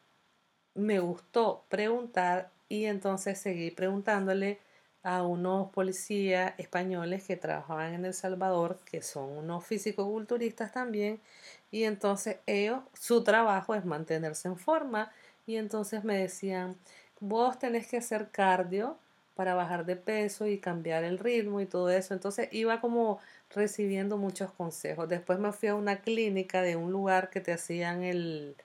me 0.75 0.99
gustó 1.01 1.65
preguntar 1.69 2.51
y 2.69 2.87
entonces 2.87 3.39
seguí 3.39 3.71
preguntándole 3.71 4.59
a 5.03 5.23
unos 5.23 5.71
policías 5.71 6.55
españoles 6.59 7.25
que 7.25 7.37
trabajaban 7.37 7.95
en 7.95 8.05
El 8.07 8.15
Salvador, 8.15 8.79
que 8.85 9.03
son 9.03 9.31
unos 9.39 9.65
físico-culturistas 9.67 10.73
también, 10.73 11.21
y 11.71 11.85
entonces 11.85 12.39
ellos, 12.47 12.81
su 12.95 13.23
trabajo 13.23 13.75
es 13.75 13.85
mantenerse 13.85 14.49
en 14.49 14.57
forma, 14.57 15.13
y 15.47 15.57
entonces 15.57 16.05
me 16.05 16.17
decían, 16.17 16.77
vos 17.25 17.59
tenés 17.59 17.87
que 17.87 17.97
hacer 17.97 18.29
cardio 18.31 18.99
para 19.35 19.55
bajar 19.55 19.85
de 19.87 19.97
peso 19.97 20.47
y 20.47 20.59
cambiar 20.59 21.05
el 21.05 21.19
ritmo 21.19 21.61
y 21.61 21.67
todo 21.67 21.91
eso. 21.91 22.15
Entonces 22.15 22.49
iba 22.53 22.81
como 22.81 23.19
recibiendo 23.55 24.17
muchos 24.17 24.53
consejos. 24.53 25.09
Después 25.09 25.39
me 25.39 25.53
fui 25.53 25.69
a 25.69 25.75
una 25.75 26.01
clínica 26.01 26.63
de 26.63 26.77
un 26.77 26.93
lugar 26.93 27.31
que 27.31 27.41
te 27.41 27.53
hacían 27.53 28.03
el, 28.03 28.57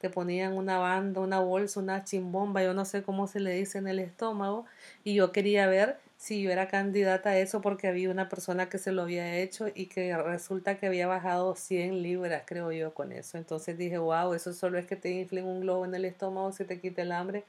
te 0.00 0.10
ponían 0.10 0.54
una 0.54 0.78
banda, 0.78 1.20
una 1.20 1.40
bolsa, 1.40 1.80
una 1.80 2.04
chimbomba, 2.04 2.62
yo 2.62 2.74
no 2.74 2.84
sé 2.84 3.02
cómo 3.02 3.26
se 3.26 3.40
le 3.40 3.52
dice 3.52 3.78
en 3.78 3.88
el 3.88 3.98
estómago, 3.98 4.66
y 5.04 5.14
yo 5.14 5.32
quería 5.32 5.66
ver 5.66 5.98
si 6.16 6.42
yo 6.42 6.50
era 6.50 6.68
candidata 6.68 7.30
a 7.30 7.38
eso 7.38 7.60
porque 7.60 7.88
había 7.88 8.10
una 8.10 8.28
persona 8.28 8.68
que 8.68 8.78
se 8.78 8.92
lo 8.92 9.02
había 9.02 9.36
hecho 9.38 9.66
y 9.74 9.86
que 9.86 10.16
resulta 10.16 10.78
que 10.78 10.86
había 10.86 11.06
bajado 11.06 11.54
100 11.54 12.02
libras, 12.02 12.42
creo 12.46 12.72
yo, 12.72 12.94
con 12.94 13.12
eso. 13.12 13.36
Entonces 13.38 13.76
dije, 13.78 13.98
wow, 13.98 14.32
eso 14.34 14.52
solo 14.54 14.78
es 14.78 14.86
que 14.86 14.96
te 14.96 15.10
inflen 15.10 15.46
un 15.46 15.60
globo 15.60 15.84
en 15.84 15.94
el 15.94 16.04
estómago, 16.06 16.52
se 16.52 16.64
te 16.64 16.80
quite 16.80 17.02
el 17.02 17.12
hambre. 17.12 17.44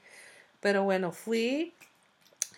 Pero 0.60 0.84
bueno, 0.84 1.12
fui 1.12 1.72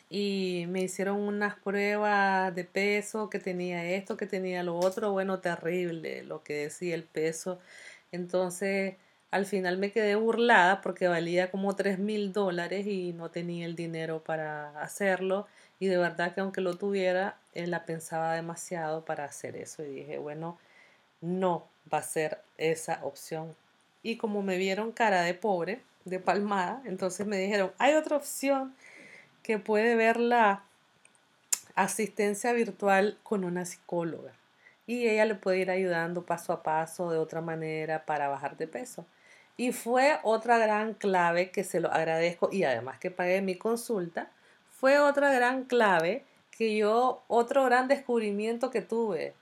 y 0.09 0.65
me 0.69 0.83
hicieron 0.83 1.19
unas 1.19 1.57
pruebas 1.57 2.55
de 2.55 2.65
peso, 2.65 3.31
que 3.31 3.39
tenía 3.39 3.85
esto, 3.85 4.17
que 4.17 4.27
tenía 4.27 4.63
lo 4.63 4.77
otro, 4.77 5.13
bueno, 5.13 5.41
terrible 5.41 6.25
lo 6.25 6.43
que 6.43 6.55
decía 6.55 6.95
el 6.95 7.05
peso. 7.05 7.61
Entonces 8.13 8.97
al 9.31 9.47
final 9.47 9.79
me 9.79 9.93
quedé 9.93 10.17
burlada 10.17 10.81
porque 10.81 11.07
valía 11.09 11.51
como 11.51 11.77
tres 11.77 11.99
mil 11.99 12.33
dólares 12.33 12.87
y 12.87 13.13
no 13.13 13.31
tenía 13.31 13.67
el 13.67 13.77
dinero 13.77 14.23
para 14.25 14.81
hacerlo. 14.83 15.47
Y 15.79 15.87
de 15.87 15.99
verdad 15.99 16.35
que 16.35 16.41
aunque 16.41 16.61
lo 16.61 16.77
tuviera, 16.77 17.39
él 17.55 17.71
la 17.71 17.85
pensaba 17.87 18.35
demasiado 18.35 19.05
para 19.05 19.25
hacer 19.25 19.57
eso. 19.57 19.85
Y 19.85 19.91
dije, 19.91 20.19
bueno, 20.19 20.59
no 21.21 21.69
va 21.93 21.99
a 21.99 22.03
ser 22.03 22.41
esa 22.59 23.05
opción. 23.05 23.55
Y 24.03 24.17
como 24.17 24.43
me 24.43 24.57
vieron 24.57 24.93
cara 24.93 25.23
de 25.23 25.35
pobre, 25.35 25.81
de 26.05 26.19
palmada, 26.19 26.83
entonces 26.85 27.27
me 27.27 27.39
dijeron, 27.39 27.73
hay 27.79 27.95
otra 27.95 28.17
opción 28.17 28.75
que 29.43 29.59
puede 29.59 29.95
ver 29.95 30.19
la 30.19 30.65
asistencia 31.75 32.53
virtual 32.53 33.19
con 33.23 33.45
una 33.45 33.65
psicóloga. 33.65 34.33
Y 34.87 35.09
ella 35.09 35.25
le 35.25 35.35
puede 35.35 35.59
ir 35.59 35.71
ayudando 35.71 36.27
paso 36.27 36.53
a 36.53 36.63
paso 36.63 37.11
de 37.11 37.19
otra 37.19 37.41
manera 37.41 38.05
para 38.07 38.29
bajar 38.29 38.57
de 38.57 38.67
peso. 38.67 39.07
Y 39.57 39.73
fue 39.73 40.19
otra 40.23 40.59
gran 40.59 40.95
clave 40.95 41.51
que 41.51 41.65
se 41.65 41.81
lo 41.81 41.93
agradezco 41.93 42.49
y 42.51 42.65
además 42.65 42.99
que 42.99 43.11
pagué 43.11 43.43
mi 43.43 43.57
consulta, 43.57 44.31
fue 44.69 44.99
otra 44.99 45.33
gran 45.33 45.65
clave 45.65 46.25
que 46.51 46.77
yo, 46.77 47.23
otro 47.29 47.65
gran 47.65 47.87
descubrimiento 47.87 48.71
que 48.71 48.81
tuve. 48.81 49.35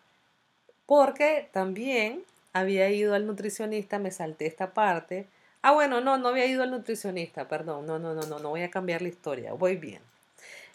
Porque 0.86 1.48
también 1.52 2.24
había 2.52 2.90
ido 2.90 3.14
al 3.14 3.26
nutricionista, 3.26 3.98
me 3.98 4.10
salté 4.10 4.46
esta 4.46 4.74
parte. 4.74 5.28
Ah, 5.62 5.72
bueno, 5.72 6.00
no, 6.00 6.18
no 6.18 6.28
había 6.28 6.46
ido 6.46 6.62
al 6.62 6.70
nutricionista, 6.70 7.48
perdón, 7.48 7.86
no, 7.86 7.98
no, 7.98 8.14
no, 8.14 8.22
no, 8.22 8.38
no 8.38 8.50
voy 8.50 8.62
a 8.62 8.70
cambiar 8.70 9.02
la 9.02 9.08
historia, 9.08 9.52
voy 9.52 9.76
bien. 9.76 10.00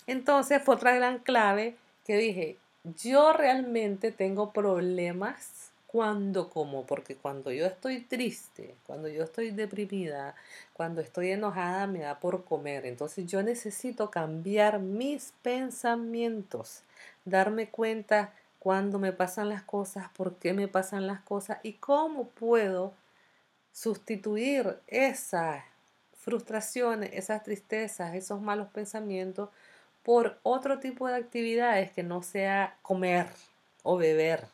Entonces 0.07 0.61
fue 0.61 0.75
otra 0.75 0.93
gran 0.93 1.19
clave 1.19 1.75
que 2.05 2.17
dije, 2.17 2.57
yo 2.83 3.31
realmente 3.33 4.11
tengo 4.11 4.51
problemas 4.51 5.71
cuando 5.87 6.49
como, 6.49 6.85
porque 6.85 7.15
cuando 7.15 7.51
yo 7.51 7.65
estoy 7.65 8.01
triste, 8.01 8.75
cuando 8.85 9.07
yo 9.07 9.23
estoy 9.23 9.51
deprimida, 9.51 10.35
cuando 10.73 11.01
estoy 11.01 11.31
enojada, 11.31 11.87
me 11.87 11.99
da 11.99 12.19
por 12.19 12.43
comer. 12.43 12.85
Entonces 12.85 13.27
yo 13.27 13.43
necesito 13.43 14.09
cambiar 14.09 14.79
mis 14.79 15.33
pensamientos, 15.43 16.81
darme 17.25 17.69
cuenta 17.69 18.33
cuando 18.59 18.97
me 18.97 19.13
pasan 19.13 19.49
las 19.49 19.61
cosas, 19.61 20.09
por 20.17 20.35
qué 20.35 20.53
me 20.53 20.67
pasan 20.67 21.05
las 21.05 21.21
cosas 21.21 21.59
y 21.63 21.73
cómo 21.73 22.27
puedo 22.27 22.93
sustituir 23.73 24.79
esas 24.87 25.65
frustraciones, 26.13 27.09
esas 27.11 27.43
tristezas, 27.43 28.15
esos 28.15 28.41
malos 28.41 28.69
pensamientos 28.69 29.49
por 30.03 30.39
otro 30.43 30.79
tipo 30.79 31.09
de 31.09 31.17
actividades 31.17 31.91
que 31.91 32.03
no 32.03 32.23
sea 32.23 32.77
comer 32.81 33.27
o 33.83 33.97
beber 33.97 34.45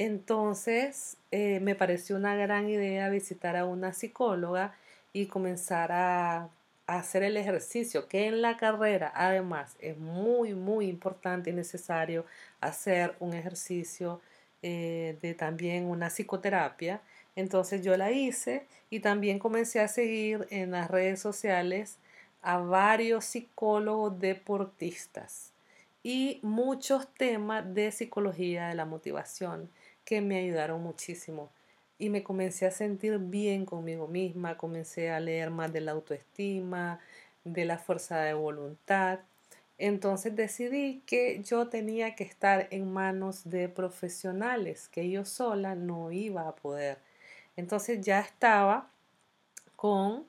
entonces 0.00 1.18
eh, 1.30 1.60
me 1.60 1.74
pareció 1.74 2.16
una 2.16 2.34
gran 2.34 2.70
idea 2.70 3.10
visitar 3.10 3.54
a 3.54 3.66
una 3.66 3.92
psicóloga 3.92 4.74
y 5.12 5.26
comenzar 5.26 5.92
a, 5.92 6.48
hacer 6.86 7.22
el 7.22 7.36
ejercicio, 7.36 8.08
que 8.08 8.26
en 8.26 8.40
la 8.40 8.56
carrera 8.56 9.12
además 9.14 9.76
es 9.78 9.98
muy, 9.98 10.54
muy 10.54 10.86
importante 10.88 11.50
y 11.50 11.52
necesario 11.52 12.24
hacer 12.60 13.14
un 13.20 13.34
ejercicio 13.34 14.22
eh, 14.62 15.18
de 15.20 15.34
también 15.34 15.84
una 15.84 16.08
psicoterapia. 16.08 17.02
Entonces 17.36 17.82
yo 17.82 17.96
la 17.96 18.10
hice 18.12 18.66
y 18.90 19.00
también 19.00 19.38
comencé 19.38 19.80
a 19.80 19.88
seguir 19.88 20.46
en 20.50 20.72
las 20.72 20.90
redes 20.90 21.20
sociales 21.20 21.98
a 22.42 22.58
varios 22.58 23.24
psicólogos 23.24 24.18
deportistas 24.18 25.52
y 26.02 26.40
muchos 26.42 27.06
temas 27.14 27.74
de 27.74 27.92
psicología 27.92 28.68
de 28.68 28.74
la 28.74 28.86
motivación 28.86 29.68
que 30.04 30.20
me 30.20 30.38
ayudaron 30.38 30.82
muchísimo. 30.82 31.50
Y 31.98 32.08
me 32.08 32.22
comencé 32.22 32.66
a 32.66 32.70
sentir 32.70 33.18
bien 33.18 33.66
conmigo 33.66 34.08
misma, 34.08 34.56
comencé 34.56 35.10
a 35.10 35.20
leer 35.20 35.50
más 35.50 35.70
de 35.72 35.82
la 35.82 35.92
autoestima, 35.92 36.98
de 37.44 37.66
la 37.66 37.78
fuerza 37.78 38.20
de 38.20 38.32
voluntad. 38.32 39.20
Entonces 39.76 40.34
decidí 40.34 41.02
que 41.06 41.42
yo 41.42 41.68
tenía 41.68 42.14
que 42.14 42.24
estar 42.24 42.68
en 42.70 42.90
manos 42.90 43.48
de 43.48 43.68
profesionales, 43.68 44.88
que 44.88 45.10
yo 45.10 45.26
sola 45.26 45.74
no 45.74 46.10
iba 46.10 46.48
a 46.48 46.56
poder. 46.56 46.98
Entonces 47.56 48.00
ya 48.00 48.20
estaba 48.20 48.90
con 49.76 50.26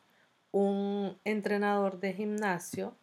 un 0.51 1.17
entrenador 1.23 1.99
de 1.99 2.13
gimnasio 2.13 2.95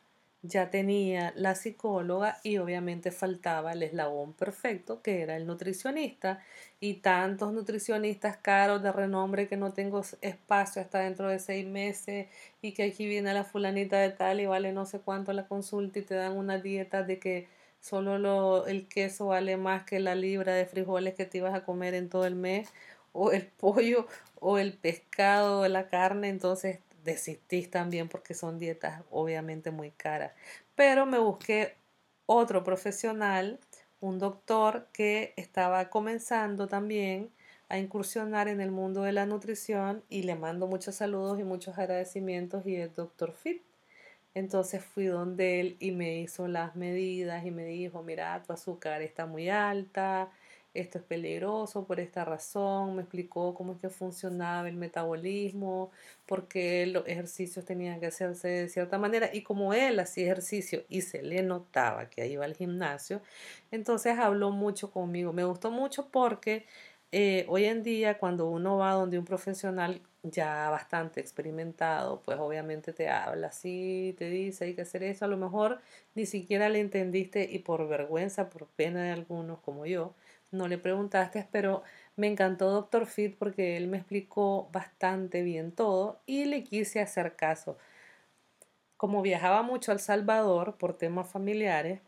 ya 0.42 0.70
tenía 0.70 1.32
la 1.36 1.54
psicóloga 1.56 2.38
y 2.44 2.58
obviamente 2.58 3.10
faltaba 3.10 3.72
el 3.72 3.82
eslabón 3.82 4.34
perfecto 4.34 5.02
que 5.02 5.22
era 5.22 5.36
el 5.36 5.46
nutricionista 5.46 6.40
y 6.78 6.94
tantos 6.94 7.52
nutricionistas 7.52 8.36
caros 8.36 8.82
de 8.82 8.92
renombre 8.92 9.48
que 9.48 9.56
no 9.56 9.72
tengo 9.72 10.02
espacio 10.20 10.80
hasta 10.80 11.00
dentro 11.00 11.28
de 11.28 11.40
seis 11.40 11.66
meses 11.66 12.28
y 12.62 12.72
que 12.72 12.84
aquí 12.84 13.06
viene 13.06 13.34
la 13.34 13.44
fulanita 13.44 13.98
de 13.98 14.10
tal 14.10 14.40
y 14.40 14.46
vale 14.46 14.72
no 14.72 14.86
sé 14.86 15.00
cuánto 15.00 15.32
la 15.32 15.48
consulta 15.48 15.98
y 15.98 16.02
te 16.02 16.14
dan 16.14 16.36
una 16.36 16.58
dieta 16.58 17.02
de 17.02 17.18
que 17.18 17.48
solo 17.80 18.18
lo, 18.18 18.66
el 18.66 18.88
queso 18.88 19.26
vale 19.26 19.56
más 19.56 19.84
que 19.84 19.98
la 19.98 20.14
libra 20.14 20.54
de 20.54 20.66
frijoles 20.66 21.14
que 21.14 21.26
te 21.26 21.38
ibas 21.38 21.54
a 21.54 21.64
comer 21.64 21.94
en 21.94 22.08
todo 22.08 22.26
el 22.26 22.34
mes 22.36 22.68
o 23.12 23.32
el 23.32 23.46
pollo 23.58 24.06
o 24.40 24.58
el 24.58 24.72
pescado 24.74 25.60
o 25.60 25.68
la 25.68 25.88
carne 25.88 26.28
entonces 26.28 26.80
desistís 27.04 27.70
también 27.70 28.08
porque 28.08 28.34
son 28.34 28.58
dietas 28.58 29.02
obviamente 29.10 29.70
muy 29.70 29.90
caras. 29.90 30.32
Pero 30.74 31.06
me 31.06 31.18
busqué 31.18 31.74
otro 32.26 32.62
profesional, 32.64 33.58
un 34.00 34.18
doctor 34.18 34.88
que 34.92 35.32
estaba 35.36 35.88
comenzando 35.90 36.68
también 36.68 37.30
a 37.68 37.78
incursionar 37.78 38.48
en 38.48 38.60
el 38.60 38.70
mundo 38.70 39.02
de 39.02 39.12
la 39.12 39.26
nutrición 39.26 40.02
y 40.08 40.22
le 40.22 40.34
mando 40.34 40.66
muchos 40.66 40.96
saludos 40.96 41.38
y 41.38 41.44
muchos 41.44 41.78
agradecimientos 41.78 42.66
y 42.66 42.76
es 42.76 42.94
doctor 42.94 43.32
Fit. 43.32 43.62
Entonces 44.34 44.84
fui 44.84 45.06
donde 45.06 45.60
él 45.60 45.76
y 45.80 45.90
me 45.90 46.20
hizo 46.20 46.48
las 46.48 46.76
medidas 46.76 47.44
y 47.44 47.50
me 47.50 47.64
dijo, 47.64 48.02
mira, 48.02 48.42
tu 48.42 48.52
azúcar 48.52 49.02
está 49.02 49.26
muy 49.26 49.48
alta, 49.48 50.30
esto 50.80 50.98
es 50.98 51.04
peligroso 51.04 51.84
por 51.84 52.00
esta 52.00 52.24
razón, 52.24 52.96
me 52.96 53.02
explicó 53.02 53.54
cómo 53.54 53.74
es 53.74 53.80
que 53.80 53.88
funcionaba 53.90 54.68
el 54.68 54.76
metabolismo, 54.76 55.90
por 56.26 56.48
qué 56.48 56.86
los 56.86 57.06
ejercicios 57.06 57.64
tenían 57.64 58.00
que 58.00 58.06
hacerse 58.06 58.48
de 58.48 58.68
cierta 58.68 58.98
manera 58.98 59.30
y 59.32 59.42
como 59.42 59.74
él 59.74 59.98
hacía 60.00 60.24
ejercicio 60.24 60.84
y 60.88 61.02
se 61.02 61.22
le 61.22 61.42
notaba 61.42 62.08
que 62.10 62.26
iba 62.28 62.44
al 62.44 62.54
gimnasio, 62.54 63.20
entonces 63.70 64.18
habló 64.18 64.50
mucho 64.50 64.90
conmigo. 64.90 65.32
Me 65.32 65.44
gustó 65.44 65.70
mucho 65.70 66.08
porque 66.10 66.64
eh, 67.12 67.46
hoy 67.48 67.64
en 67.64 67.82
día 67.82 68.18
cuando 68.18 68.48
uno 68.50 68.76
va 68.76 68.92
donde 68.92 69.18
un 69.18 69.24
profesional 69.24 70.02
ya 70.22 70.68
bastante 70.70 71.20
experimentado, 71.20 72.20
pues 72.22 72.38
obviamente 72.38 72.92
te 72.92 73.08
habla 73.08 73.48
así, 73.48 74.14
te 74.18 74.28
dice 74.28 74.66
hay 74.66 74.74
que 74.74 74.82
hacer 74.82 75.02
eso, 75.02 75.24
a 75.24 75.28
lo 75.28 75.36
mejor 75.38 75.80
ni 76.14 76.26
siquiera 76.26 76.68
le 76.68 76.80
entendiste 76.80 77.48
y 77.50 77.60
por 77.60 77.88
vergüenza, 77.88 78.50
por 78.50 78.66
pena 78.66 79.02
de 79.04 79.12
algunos 79.12 79.60
como 79.60 79.86
yo, 79.86 80.14
no 80.50 80.68
le 80.68 80.78
preguntaste, 80.78 81.46
pero 81.50 81.82
me 82.16 82.26
encantó 82.26 82.70
Doctor 82.70 83.06
Fit 83.06 83.36
porque 83.38 83.76
él 83.76 83.86
me 83.88 83.98
explicó 83.98 84.68
bastante 84.72 85.42
bien 85.42 85.72
todo 85.72 86.20
y 86.26 86.44
le 86.46 86.64
quise 86.64 87.00
hacer 87.00 87.36
caso. 87.36 87.78
Como 88.96 89.22
viajaba 89.22 89.62
mucho 89.62 89.92
a 89.92 89.94
El 89.94 90.00
Salvador 90.00 90.76
por 90.78 90.96
temas 90.96 91.28
familiares, 91.28 92.00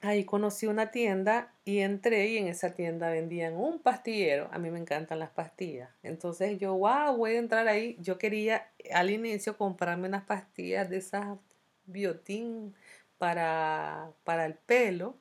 ahí 0.00 0.24
conocí 0.24 0.66
una 0.66 0.90
tienda 0.90 1.52
y 1.64 1.80
entré 1.80 2.28
y 2.28 2.38
en 2.38 2.48
esa 2.48 2.74
tienda 2.74 3.10
vendían 3.10 3.54
un 3.54 3.80
pastillero. 3.80 4.48
A 4.52 4.58
mí 4.58 4.70
me 4.70 4.78
encantan 4.78 5.18
las 5.18 5.30
pastillas. 5.30 5.90
Entonces 6.02 6.58
yo, 6.58 6.74
wow, 6.74 7.16
voy 7.16 7.32
a 7.32 7.38
entrar 7.38 7.68
ahí. 7.68 7.96
Yo 8.00 8.18
quería 8.18 8.70
al 8.92 9.10
inicio 9.10 9.56
comprarme 9.58 10.08
unas 10.08 10.24
pastillas 10.24 10.88
de 10.88 10.98
esas 10.98 11.38
biotín 11.86 12.74
para, 13.18 14.12
para 14.24 14.46
el 14.46 14.54
pelo 14.54 15.18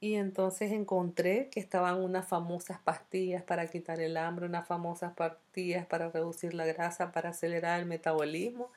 y 0.00 0.14
entonces 0.16 0.72
encontré 0.72 1.48
que 1.50 1.60
estaban 1.60 2.02
unas 2.02 2.26
famosas 2.26 2.78
pastillas 2.78 3.42
para 3.42 3.66
quitar 3.68 4.00
el 4.00 4.16
hambre, 4.16 4.46
unas 4.46 4.66
famosas 4.66 5.14
pastillas 5.14 5.86
para 5.86 6.10
reducir 6.10 6.54
la 6.54 6.66
grasa, 6.66 7.12
para 7.12 7.30
acelerar 7.30 7.80
el 7.80 7.86
metabolismo. 7.86 8.70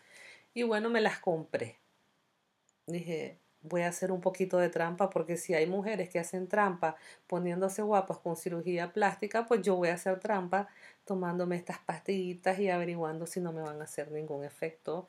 Y 0.53 0.63
bueno, 0.63 0.89
me 0.89 1.01
las 1.01 1.19
compré. 1.19 1.77
Dije, 2.87 3.39
voy 3.61 3.81
a 3.81 3.89
hacer 3.89 4.11
un 4.11 4.21
poquito 4.21 4.57
de 4.57 4.69
trampa 4.69 5.09
porque 5.09 5.37
si 5.37 5.53
hay 5.53 5.67
mujeres 5.67 6.09
que 6.09 6.19
hacen 6.19 6.47
trampa 6.47 6.95
poniéndose 7.27 7.81
guapas 7.81 8.19
con 8.19 8.35
cirugía 8.37 8.93
plástica, 8.93 9.45
pues 9.45 9.61
yo 9.61 9.75
voy 9.75 9.89
a 9.89 9.95
hacer 9.95 10.19
trampa 10.19 10.67
tomándome 11.05 11.57
estas 11.57 11.79
pastillitas 11.79 12.59
y 12.59 12.69
averiguando 12.69 13.27
si 13.27 13.41
no 13.41 13.51
me 13.51 13.61
van 13.61 13.81
a 13.81 13.85
hacer 13.85 14.11
ningún 14.11 14.43
efecto. 14.43 15.07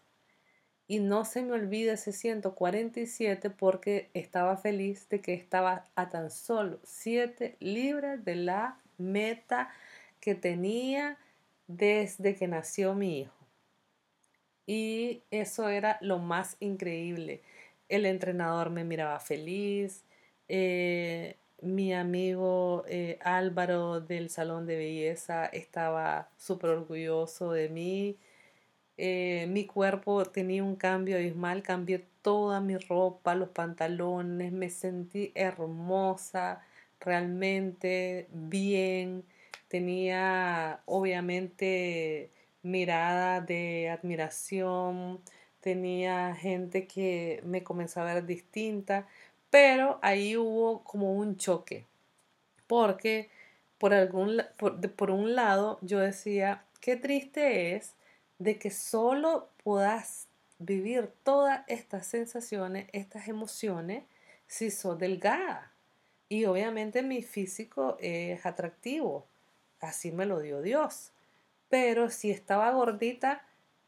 Y 0.88 1.00
no 1.00 1.24
se 1.24 1.42
me 1.42 1.52
olvide 1.52 1.92
ese 1.92 2.12
147 2.12 3.50
porque 3.50 4.08
estaba 4.14 4.56
feliz 4.56 5.08
de 5.08 5.20
que 5.20 5.34
estaba 5.34 5.86
a 5.96 6.08
tan 6.08 6.30
solo 6.30 6.78
7 6.84 7.56
libras 7.58 8.24
de 8.24 8.36
la 8.36 8.78
meta 8.98 9.70
que 10.20 10.34
tenía 10.34 11.18
desde 11.66 12.36
que 12.36 12.46
nació 12.46 12.94
mi 12.94 13.20
hijo. 13.20 13.34
Y 14.66 15.22
eso 15.30 15.68
era 15.68 15.98
lo 16.00 16.18
más 16.18 16.56
increíble. 16.60 17.42
El 17.88 18.06
entrenador 18.06 18.70
me 18.70 18.84
miraba 18.84 19.20
feliz. 19.20 20.04
Eh, 20.48 21.36
mi 21.62 21.94
amigo 21.94 22.84
eh, 22.88 23.18
Álvaro 23.22 24.00
del 24.00 24.28
Salón 24.30 24.66
de 24.66 24.76
Belleza 24.76 25.46
estaba 25.46 26.28
súper 26.36 26.70
orgulloso 26.70 27.52
de 27.52 27.68
mí. 27.68 28.16
Eh, 28.98 29.46
mi 29.48 29.66
cuerpo 29.66 30.24
tenía 30.24 30.64
un 30.64 30.76
cambio 30.76 31.16
abismal, 31.16 31.62
cambié 31.62 32.04
toda 32.22 32.60
mi 32.60 32.76
ropa, 32.78 33.34
los 33.34 33.50
pantalones, 33.50 34.52
me 34.52 34.70
sentí 34.70 35.32
hermosa, 35.34 36.64
realmente 37.00 38.26
bien, 38.32 39.24
tenía 39.68 40.80
obviamente 40.86 42.30
mirada 42.62 43.40
de 43.42 43.90
admiración, 43.90 45.20
tenía 45.60 46.34
gente 46.34 46.86
que 46.86 47.42
me 47.44 47.62
comenzó 47.62 48.00
a 48.00 48.04
ver 48.04 48.26
distinta, 48.26 49.06
pero 49.50 49.98
ahí 50.02 50.36
hubo 50.36 50.82
como 50.84 51.12
un 51.14 51.36
choque, 51.36 51.84
porque 52.66 53.30
por, 53.78 53.94
algún, 53.94 54.42
por 54.96 55.10
un 55.10 55.34
lado 55.34 55.78
yo 55.82 55.98
decía, 56.00 56.64
qué 56.80 56.96
triste 56.96 57.76
es 57.76 57.95
de 58.38 58.58
que 58.58 58.70
solo 58.70 59.48
puedas 59.62 60.28
vivir 60.58 61.12
todas 61.22 61.62
estas 61.68 62.06
sensaciones, 62.06 62.88
estas 62.92 63.28
emociones, 63.28 64.04
si 64.46 64.70
sos 64.70 64.98
delgada. 64.98 65.72
Y 66.28 66.44
obviamente 66.46 67.02
mi 67.02 67.22
físico 67.22 67.96
es 68.00 68.44
atractivo, 68.46 69.26
así 69.80 70.12
me 70.12 70.26
lo 70.26 70.40
dio 70.40 70.60
Dios. 70.60 71.12
Pero 71.68 72.10
si 72.10 72.30
estaba 72.30 72.70
gordita, 72.70 73.46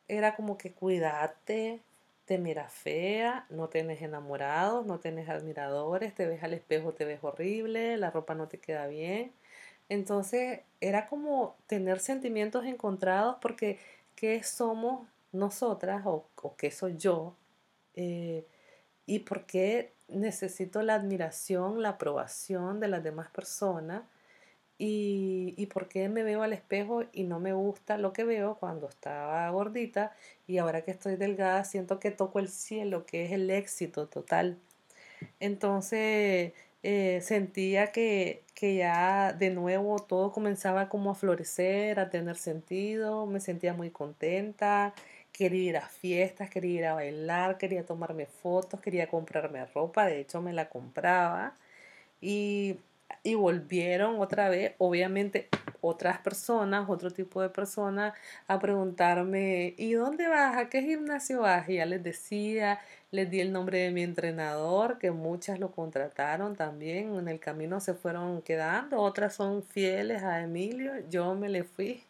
era 0.08 0.34
como 0.36 0.56
que 0.58 0.72
cuídate, 0.72 1.80
te 2.24 2.38
miras 2.38 2.72
fea, 2.72 3.46
no 3.50 3.68
tienes 3.68 4.02
enamorados, 4.02 4.86
no 4.86 4.98
tienes 5.00 5.28
admiradores, 5.28 6.14
te 6.14 6.26
ves 6.26 6.42
al 6.42 6.54
espejo, 6.54 6.92
te 6.92 7.04
ves 7.04 7.20
horrible, 7.22 7.96
la 7.96 8.10
ropa 8.10 8.34
no 8.34 8.48
te 8.48 8.58
queda 8.58 8.86
bien. 8.86 9.32
Entonces 9.88 10.60
era 10.80 11.06
como 11.06 11.56
tener 11.66 12.00
sentimientos 12.00 12.66
encontrados 12.66 13.36
porque 13.40 13.78
qué 14.18 14.42
somos 14.42 15.06
nosotras 15.30 16.02
o, 16.04 16.28
qué 16.56 16.72
soy 16.72 16.96
yo 16.96 17.36
eh, 17.94 18.44
y 19.06 19.20
por 19.20 19.46
qué 19.46 19.92
necesito 20.08 20.82
la 20.82 20.94
admiración, 20.94 21.82
la 21.82 21.90
aprobación 21.90 22.80
de 22.80 22.88
las 22.88 23.04
demás 23.04 23.28
personas 23.28 24.02
y, 24.76 25.54
y 25.56 25.66
por 25.66 25.86
qué 25.86 26.08
me 26.08 26.24
veo 26.24 26.42
al 26.42 26.52
espejo 26.52 27.04
y 27.12 27.22
no 27.22 27.38
me 27.38 27.52
gusta 27.52 27.96
lo 27.96 28.12
que 28.12 28.24
veo 28.24 28.56
cuando 28.56 28.88
estaba 28.88 29.48
gordita 29.50 30.16
y 30.48 30.58
ahora 30.58 30.82
que 30.82 30.90
estoy 30.90 31.14
delgada 31.14 31.62
siento 31.62 32.00
que 32.00 32.10
toco 32.10 32.40
el 32.40 32.48
cielo, 32.48 33.06
que 33.06 33.24
es 33.24 33.30
el 33.30 33.48
éxito 33.50 34.08
total. 34.08 34.58
Entonces 35.38 36.54
eh, 36.90 37.20
sentía 37.20 37.88
que, 37.92 38.44
que 38.54 38.76
ya 38.76 39.34
de 39.34 39.50
nuevo 39.50 39.98
todo 39.98 40.32
comenzaba 40.32 40.88
como 40.88 41.10
a 41.10 41.14
florecer, 41.14 42.00
a 42.00 42.08
tener 42.08 42.36
sentido, 42.36 43.26
me 43.26 43.40
sentía 43.40 43.74
muy 43.74 43.90
contenta, 43.90 44.94
quería 45.30 45.68
ir 45.68 45.76
a 45.76 45.86
fiestas, 45.86 46.48
quería 46.48 46.78
ir 46.78 46.86
a 46.86 46.94
bailar, 46.94 47.58
quería 47.58 47.84
tomarme 47.84 48.24
fotos, 48.24 48.80
quería 48.80 49.06
comprarme 49.08 49.66
ropa, 49.66 50.06
de 50.06 50.20
hecho 50.20 50.40
me 50.40 50.54
la 50.54 50.70
compraba 50.70 51.52
y, 52.22 52.78
y 53.22 53.34
volvieron 53.34 54.18
otra 54.18 54.48
vez, 54.48 54.72
obviamente 54.78 55.48
otras 55.80 56.18
personas, 56.18 56.88
otro 56.88 57.10
tipo 57.10 57.40
de 57.42 57.50
personas, 57.50 58.14
a 58.46 58.58
preguntarme, 58.58 59.74
¿y 59.76 59.92
dónde 59.92 60.28
vas? 60.28 60.56
¿A 60.56 60.68
qué 60.68 60.82
gimnasio 60.82 61.40
vas? 61.40 61.68
Y 61.68 61.76
ya 61.76 61.86
les 61.86 62.02
decía, 62.02 62.80
les 63.10 63.30
di 63.30 63.40
el 63.40 63.52
nombre 63.52 63.78
de 63.78 63.90
mi 63.90 64.02
entrenador, 64.02 64.98
que 64.98 65.10
muchas 65.10 65.58
lo 65.58 65.72
contrataron 65.72 66.56
también, 66.56 67.14
en 67.14 67.28
el 67.28 67.40
camino 67.40 67.80
se 67.80 67.94
fueron 67.94 68.42
quedando, 68.42 69.00
otras 69.00 69.34
son 69.34 69.62
fieles 69.62 70.22
a 70.22 70.42
Emilio, 70.42 70.92
yo 71.08 71.34
me 71.34 71.48
le 71.48 71.64
fui 71.64 72.04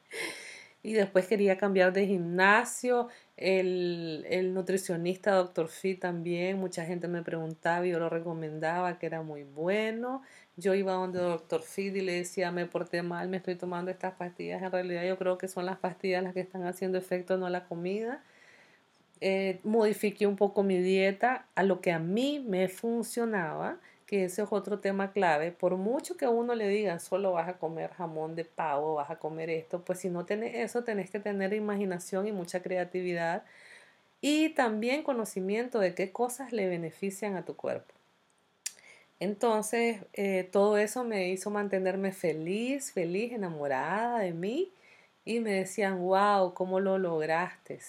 y 0.83 0.93
después 0.93 1.27
quería 1.27 1.57
cambiar 1.59 1.93
de 1.93 2.07
gimnasio. 2.07 3.09
El, 3.37 4.25
el 4.29 4.55
nutricionista 4.55 5.35
Dr. 5.35 5.69
Fit 5.69 6.01
también, 6.01 6.59
mucha 6.59 6.85
gente 6.85 7.09
me 7.09 7.23
preguntaba 7.23 7.87
y 7.87 7.91
yo 7.91 7.99
lo 7.99 8.09
recomendaba 8.09 8.99
que 8.99 9.07
era 9.07 9.23
muy 9.23 9.45
bueno. 9.45 10.23
Yo 10.57 10.75
iba 10.75 10.93
donde 10.93 11.21
Dr. 11.21 11.63
Fit 11.63 11.95
y 11.97 12.01
le 12.01 12.15
decía, 12.15 12.51
me 12.51 12.67
porté 12.67 13.03
mal, 13.03 13.29
me 13.29 13.37
estoy 13.37 13.55
tomando 13.55 13.91
estas 13.91 14.15
pastillas. 14.15 14.63
En 14.63 14.73
realidad 14.73 15.05
yo 15.07 15.17
creo 15.19 15.39
que 15.39 15.49
son 15.49 15.67
las 15.67 15.79
pastillas 15.79 16.23
las 16.23 16.35
que 16.35 16.41
están 16.41 16.67
haciendo 16.67 16.99
efecto, 16.99 17.37
no 17.37 17.49
la 17.49 17.65
comida. 17.67 18.23
Eh, 19.21 19.61
modifiqué 19.65 20.27
un 20.27 20.37
poco 20.37 20.63
mi 20.63 20.79
dieta 20.79 21.47
a 21.57 21.65
lo 21.65 21.81
que 21.81 21.91
a 21.93 21.99
mí 21.99 22.45
me 22.47 22.69
funcionaba 22.69 23.79
que 24.09 24.25
ese 24.25 24.43
es 24.43 24.49
otro 24.51 24.81
tema 24.81 25.13
clave. 25.13 25.53
Por 25.53 25.77
mucho 25.77 26.17
que 26.17 26.27
uno 26.27 26.55
le 26.55 26.67
diga, 26.67 26.99
solo 26.99 27.33
vas 27.33 27.49
a 27.49 27.59
comer 27.59 27.93
jamón 27.93 28.35
de 28.35 28.45
pavo, 28.47 28.95
vas 28.95 29.11
a 29.11 29.19
comer 29.19 29.51
esto, 29.51 29.85
pues 29.85 30.01
si 30.01 30.09
no 30.09 30.25
tenés 30.25 30.55
eso, 30.57 30.83
tenés 30.83 31.11
que 31.11 31.21
tener 31.21 31.53
imaginación 31.53 32.27
y 32.27 32.33
mucha 32.33 32.63
creatividad 32.63 33.45
y 34.23 34.51
también 34.51 35.03
conocimiento 35.03 35.79
de 35.79 35.95
qué 35.95 36.11
cosas 36.11 36.53
le 36.53 36.69
benefician 36.69 37.37
a 37.37 37.45
tu 37.45 37.55
cuerpo. 37.55 37.95
Entonces, 39.21 40.01
eh, 40.15 40.49
todo 40.51 40.79
eso 40.79 41.05
me 41.05 41.29
hizo 41.29 41.51
mantenerme 41.51 42.13
feliz, 42.13 42.93
feliz, 42.93 43.33
enamorada 43.33 44.21
de 44.21 44.33
mí 44.33 44.73
y 45.25 45.41
me 45.41 45.53
decían, 45.53 46.01
wow, 46.01 46.55
¿cómo 46.55 46.81
lo 46.81 46.99
lograste? 46.99 47.81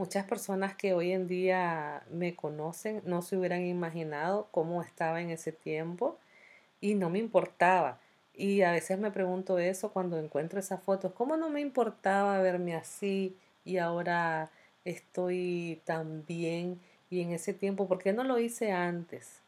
Muchas 0.00 0.24
personas 0.24 0.74
que 0.74 0.94
hoy 0.94 1.12
en 1.12 1.28
día 1.28 2.04
me 2.10 2.34
conocen 2.34 3.02
no 3.04 3.20
se 3.20 3.36
hubieran 3.36 3.66
imaginado 3.66 4.48
cómo 4.50 4.80
estaba 4.80 5.20
en 5.20 5.28
ese 5.28 5.52
tiempo 5.52 6.16
y 6.80 6.94
no 6.94 7.10
me 7.10 7.18
importaba. 7.18 8.00
Y 8.34 8.62
a 8.62 8.72
veces 8.72 8.98
me 8.98 9.10
pregunto 9.10 9.58
eso 9.58 9.92
cuando 9.92 10.18
encuentro 10.18 10.58
esas 10.58 10.82
fotos, 10.82 11.12
¿cómo 11.12 11.36
no 11.36 11.50
me 11.50 11.60
importaba 11.60 12.40
verme 12.40 12.74
así 12.74 13.36
y 13.66 13.76
ahora 13.76 14.50
estoy 14.86 15.82
tan 15.84 16.24
bien 16.24 16.80
y 17.10 17.20
en 17.20 17.32
ese 17.32 17.52
tiempo, 17.52 17.86
¿por 17.86 17.98
qué 17.98 18.14
no 18.14 18.24
lo 18.24 18.38
hice 18.38 18.72
antes? 18.72 19.42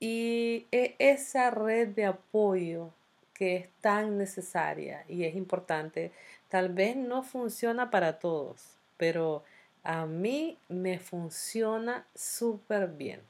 Y 0.00 0.66
e, 0.72 0.96
esa 0.98 1.52
red 1.52 1.90
de 1.90 2.06
apoyo 2.06 2.90
que 3.34 3.54
es 3.54 3.68
tan 3.80 4.18
necesaria 4.18 5.04
y 5.08 5.22
es 5.22 5.36
importante, 5.36 6.10
tal 6.48 6.70
vez 6.70 6.96
no 6.96 7.22
funciona 7.22 7.92
para 7.92 8.18
todos, 8.18 8.73
pero 8.96 9.44
a 9.82 10.06
mí 10.06 10.58
me 10.68 10.98
funciona 10.98 12.06
súper 12.14 12.88
bien. 12.88 13.20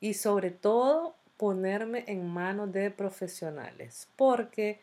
Y 0.00 0.14
sobre 0.14 0.50
todo 0.50 1.14
ponerme 1.36 2.04
en 2.06 2.26
manos 2.28 2.72
de 2.72 2.90
profesionales, 2.90 4.08
porque 4.16 4.80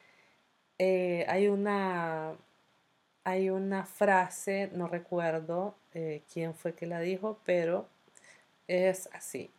eh, 0.77 1.25
hay 1.27 1.47
una 1.47 2.35
hay 3.25 3.49
una 3.49 3.85
frase, 3.85 4.69
no 4.73 4.87
recuerdo 4.87 5.75
eh, 5.93 6.21
quién 6.31 6.53
fue 6.53 6.75
que 6.75 6.85
la 6.85 6.99
dijo, 6.99 7.39
pero 7.43 7.87
es 8.67 9.09
así. 9.13 9.49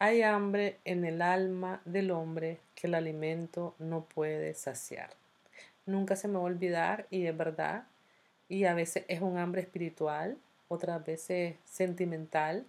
Hay 0.00 0.22
hambre 0.22 0.78
en 0.84 1.04
el 1.04 1.22
alma 1.22 1.80
del 1.84 2.10
hombre 2.10 2.58
que 2.74 2.88
el 2.88 2.94
alimento 2.94 3.76
no 3.78 4.04
puede 4.06 4.54
saciar. 4.54 5.10
Nunca 5.86 6.16
se 6.16 6.26
me 6.26 6.34
va 6.34 6.40
a 6.40 6.44
olvidar 6.44 7.06
y 7.10 7.26
es 7.26 7.36
verdad. 7.36 7.84
Y 8.48 8.64
a 8.64 8.74
veces 8.74 9.04
es 9.08 9.20
un 9.20 9.38
hambre 9.38 9.62
espiritual, 9.62 10.36
otras 10.68 11.04
veces 11.04 11.56
sentimental, 11.64 12.66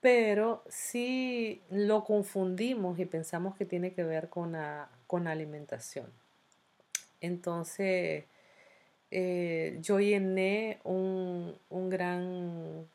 pero 0.00 0.64
si 0.68 1.62
lo 1.70 2.04
confundimos 2.04 2.98
y 2.98 3.04
pensamos 3.04 3.54
que 3.56 3.64
tiene 3.64 3.92
que 3.92 4.02
ver 4.02 4.28
con 4.28 4.52
la, 4.52 4.88
con 5.06 5.28
alimentación. 5.28 6.06
Entonces, 7.20 8.24
eh, 9.12 9.78
yo 9.80 10.00
llené 10.00 10.78
un, 10.82 11.54
un, 11.70 11.88
gran, 11.88 12.88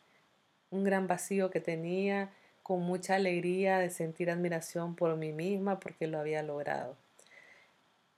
un 0.69 0.83
gran 0.83 1.07
vacío 1.07 1.49
que 1.49 1.61
tenía 1.61 2.29
con 2.61 2.81
mucha 2.81 3.15
alegría 3.15 3.79
de 3.79 3.89
sentir 3.89 4.29
admiración 4.29 4.95
por 4.95 5.15
mí 5.15 5.31
misma 5.31 5.79
porque 5.79 6.07
lo 6.07 6.19
había 6.19 6.43
logrado. 6.43 6.97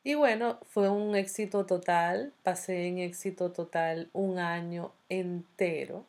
Y 0.04 0.16
bueno, 0.16 0.60
fue 0.68 0.90
un 0.90 1.16
éxito 1.16 1.66
total, 1.66 2.34
pasé 2.44 2.88
en 2.88 3.00
éxito 3.00 3.52
total 3.52 4.10
un 4.14 4.40
año 4.40 4.94
entero 5.10 6.06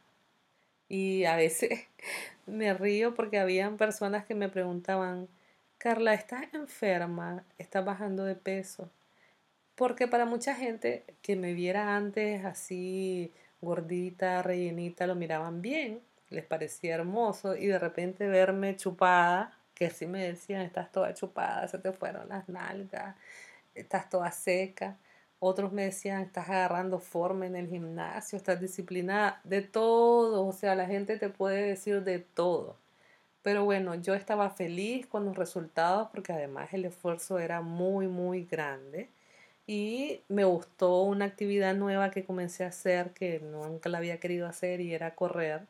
y 0.88 1.24
a 1.24 1.36
veces 1.36 1.86
me 2.46 2.74
río 2.74 3.14
porque 3.14 3.38
habían 3.38 3.76
personas 3.76 4.26
que 4.26 4.34
me 4.34 4.48
preguntaban, 4.48 5.28
Carla, 5.78 6.14
¿estás 6.14 6.52
enferma? 6.52 7.44
¿Estás 7.58 7.84
bajando 7.84 8.24
de 8.24 8.34
peso? 8.34 8.90
Porque 9.76 10.06
para 10.08 10.26
mucha 10.26 10.54
gente 10.54 11.04
que 11.22 11.36
me 11.36 11.54
viera 11.54 11.96
antes 11.96 12.44
así 12.44 13.32
gordita, 13.62 14.42
rellenita, 14.42 15.06
lo 15.06 15.14
miraban 15.14 15.62
bien, 15.62 16.00
les 16.28 16.44
parecía 16.44 16.94
hermoso 16.94 17.56
y 17.56 17.66
de 17.66 17.78
repente 17.78 18.28
verme 18.28 18.76
chupada, 18.76 19.58
que 19.74 19.86
así 19.86 20.06
me 20.06 20.24
decían, 20.24 20.62
estás 20.62 20.92
toda 20.92 21.14
chupada, 21.14 21.66
se 21.68 21.78
te 21.78 21.92
fueron 21.92 22.28
las 22.28 22.48
nalgas, 22.48 23.16
estás 23.80 24.08
toda 24.10 24.30
seca. 24.32 24.98
Otros 25.40 25.72
me 25.72 25.84
decían, 25.84 26.22
estás 26.22 26.48
agarrando 26.50 26.98
forma 27.00 27.46
en 27.46 27.56
el 27.56 27.68
gimnasio, 27.68 28.36
estás 28.36 28.60
disciplinada, 28.60 29.40
de 29.44 29.62
todo, 29.62 30.46
o 30.46 30.52
sea, 30.52 30.74
la 30.74 30.86
gente 30.86 31.18
te 31.18 31.30
puede 31.30 31.62
decir 31.62 32.02
de 32.04 32.18
todo. 32.20 32.76
Pero 33.42 33.64
bueno, 33.64 33.94
yo 33.94 34.14
estaba 34.14 34.50
feliz 34.50 35.06
con 35.06 35.24
los 35.24 35.36
resultados 35.36 36.08
porque 36.12 36.32
además 36.32 36.72
el 36.74 36.84
esfuerzo 36.84 37.38
era 37.38 37.62
muy, 37.62 38.06
muy 38.08 38.44
grande 38.44 39.08
y 39.66 40.22
me 40.28 40.44
gustó 40.44 41.02
una 41.02 41.26
actividad 41.26 41.74
nueva 41.74 42.10
que 42.10 42.24
comencé 42.24 42.64
a 42.64 42.68
hacer 42.68 43.12
que 43.12 43.40
nunca 43.40 43.88
la 43.88 43.98
había 43.98 44.18
querido 44.20 44.46
hacer 44.48 44.80
y 44.80 44.94
era 44.94 45.14
correr. 45.14 45.62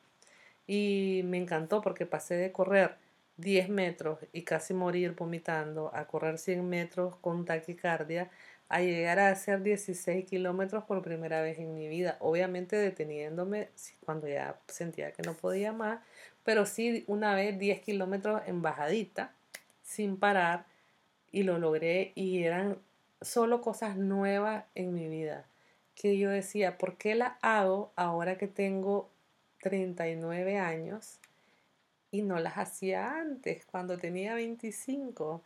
Y 0.67 1.23
me 1.27 1.37
encantó 1.39 1.83
porque 1.83 2.07
pasé 2.07 2.35
de 2.37 2.53
correr 2.53 2.97
10 3.41 3.69
metros 3.69 4.19
y 4.33 4.43
casi 4.43 4.75
morir 4.75 5.15
vomitando 5.17 5.91
a 5.95 6.07
correr 6.07 6.39
100 6.39 6.69
metros 6.69 7.17
con 7.17 7.45
taquicardia 7.45 8.31
a 8.69 8.81
llegar 8.81 9.19
a 9.19 9.31
hacer 9.31 9.63
16 9.63 10.27
kilómetros 10.27 10.85
por 10.85 11.03
primera 11.03 11.43
vez 11.43 11.59
en 11.59 11.75
mi 11.75 11.89
vida. 11.89 12.17
Obviamente 12.21 12.77
deteniéndome 12.77 13.71
cuando 14.05 14.29
ya 14.29 14.61
sentía 14.69 15.13
que 15.13 15.23
no 15.23 15.35
podía 15.35 15.73
más, 15.73 16.01
pero 16.45 16.67
sí 16.67 17.05
una 17.09 17.35
vez 17.35 17.59
10 17.59 17.81
kilómetros 17.81 18.43
en 18.47 18.63
bajadita, 18.63 19.35
sin 19.83 20.17
parar, 20.17 20.67
y 21.33 21.43
lo 21.43 21.59
logré 21.59 22.13
y 22.15 22.43
eran 22.43 22.79
solo 23.21 23.61
cosas 23.61 23.97
nuevas 23.97 24.65
en 24.75 24.95
mi 24.95 25.09
vida. 25.09 25.47
Que 25.95 26.19
yo 26.19 26.31
decía, 26.31 26.79
¿por 26.79 26.97
qué 26.97 27.15
la 27.15 27.39
hago 27.43 27.93
ahora 27.97 28.39
que 28.39 28.47
tengo 28.47 29.11
39 29.63 30.59
años 30.59 31.20
y 32.11 32.23
no 32.23 32.39
las 32.39 32.59
hacía 32.59 33.21
antes, 33.21 33.65
cuando 33.67 33.99
tenía 33.99 34.35
25? 34.35 35.43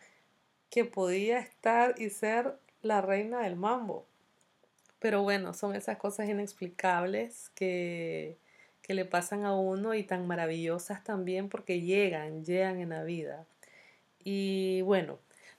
Que 0.70 0.84
podía 0.84 1.38
estar 1.38 1.94
y 1.98 2.10
ser 2.10 2.56
la 2.82 3.00
reina 3.00 3.40
del 3.40 3.56
mambo. 3.56 4.06
Pero 4.98 5.22
bueno, 5.22 5.54
son 5.54 5.74
esas 5.74 5.98
cosas 5.98 6.28
inexplicables 6.28 7.50
que, 7.54 8.38
que 8.82 8.94
le 8.94 9.04
pasan 9.04 9.44
a 9.44 9.54
uno 9.54 9.94
y 9.94 10.02
tan 10.02 10.26
maravillosas 10.26 11.04
también 11.04 11.48
porque 11.48 11.80
llegan, 11.80 12.44
llegan 12.44 12.80
en 12.80 12.90
la 12.90 13.04
vida. 13.04 13.46
Y 14.22 14.82
bueno, 14.82 15.18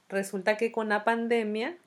resulta 0.09 0.57
que 0.57 0.71
con 0.71 0.89
la 0.89 1.03
pandemia 1.03 1.77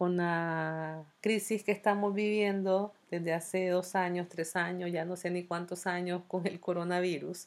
con 0.00 0.16
la 0.16 1.04
crisis 1.20 1.62
que 1.62 1.72
estamos 1.72 2.14
viviendo 2.14 2.94
desde 3.10 3.34
hace 3.34 3.68
dos 3.68 3.94
años, 3.94 4.30
tres 4.30 4.56
años, 4.56 4.90
ya 4.90 5.04
no 5.04 5.14
sé 5.14 5.28
ni 5.28 5.44
cuántos 5.44 5.86
años 5.86 6.22
con 6.26 6.46
el 6.46 6.58
coronavirus, 6.58 7.44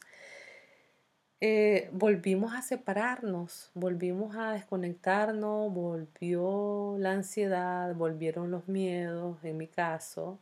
eh, 1.40 1.90
volvimos 1.92 2.54
a 2.54 2.62
separarnos, 2.62 3.70
volvimos 3.74 4.36
a 4.36 4.52
desconectarnos, 4.52 5.72
volvió 5.72 6.96
la 6.98 7.12
ansiedad, 7.12 7.94
volvieron 7.94 8.50
los 8.50 8.68
miedos, 8.68 9.38
en 9.44 9.56
mi 9.58 9.68
caso, 9.68 10.38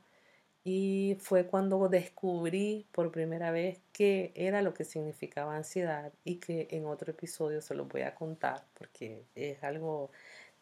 y 0.65 1.17
fue 1.21 1.47
cuando 1.47 1.89
descubrí 1.89 2.87
por 2.93 3.11
primera 3.11 3.51
vez 3.51 3.81
qué 3.93 4.33
era 4.37 4.63
lo 4.63 4.75
que 4.75 4.85
significaba 4.85 5.57
ansiedad 5.57 6.13
y 6.25 6.37
que 6.37 6.69
en 6.71 6.87
otro 6.87 7.11
episodio 7.11 7.61
se 7.63 7.75
lo 7.75 7.87
voy 7.87 8.03
a 8.03 8.15
contar 8.15 8.65
porque 8.75 9.25
es 9.35 9.63
algo 9.65 10.11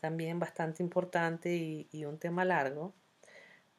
también 0.01 0.38
bastante 0.38 0.83
importante 0.83 1.55
y, 1.93 2.05
un 2.05 2.19
tema 2.19 2.45
largo. 2.45 2.95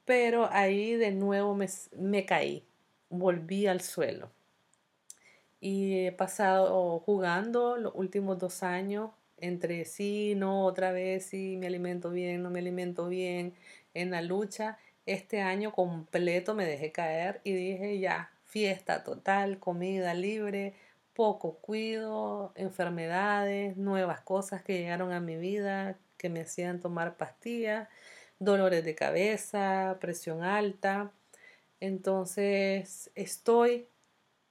Pero 0.06 0.50
ahí 0.52 0.96
de 0.96 1.12
nuevo 1.12 1.56
me, 1.56 1.68
me 1.98 2.26
caí, 2.26 2.66
volví 3.10 3.68
al 3.68 3.82
suelo. 3.82 4.32
Y 5.62 6.08
he 6.08 6.12
pasado 6.12 7.00
jugando 7.00 7.78
los 7.78 7.94
últimos 7.96 8.38
dos 8.40 8.64
años 8.64 9.12
entre 9.38 9.86
sí, 9.86 10.36
no, 10.36 10.66
otra 10.66 10.92
vez, 10.92 11.26
sí, 11.26 11.58
me 11.58 11.68
alimento 11.68 12.12
bien, 12.12 12.44
no 12.44 12.50
me 12.52 12.60
alimento 12.60 13.08
bien, 13.08 13.56
en 13.94 14.12
la 14.12 14.22
lucha. 14.22 14.78
Este 15.06 15.42
año 15.42 15.72
completo 15.74 16.54
me 16.56 16.66
dejé 16.66 16.92
caer 16.92 17.42
y 17.44 17.54
dije 17.54 18.00
ya, 18.00 18.32
fiesta 18.46 19.04
total, 19.04 19.60
comida 19.60 20.14
libre, 20.14 20.76
poco 21.14 21.56
cuido, 21.58 22.54
enfermedades, 22.56 23.78
nuevas 23.78 24.22
cosas 24.22 24.64
que 24.64 24.78
llegaron 24.78 25.12
a 25.12 25.20
mi 25.20 25.38
vida, 25.38 25.98
que 26.18 26.30
me 26.30 26.42
hacían 26.42 26.80
tomar 26.80 27.18
pastillas, 27.18 27.88
dolores 28.40 28.86
de 28.86 28.96
cabeza, 28.96 29.98
presión 30.00 30.44
alta. 30.44 31.12
Entonces 31.80 33.12
estoy 33.16 33.88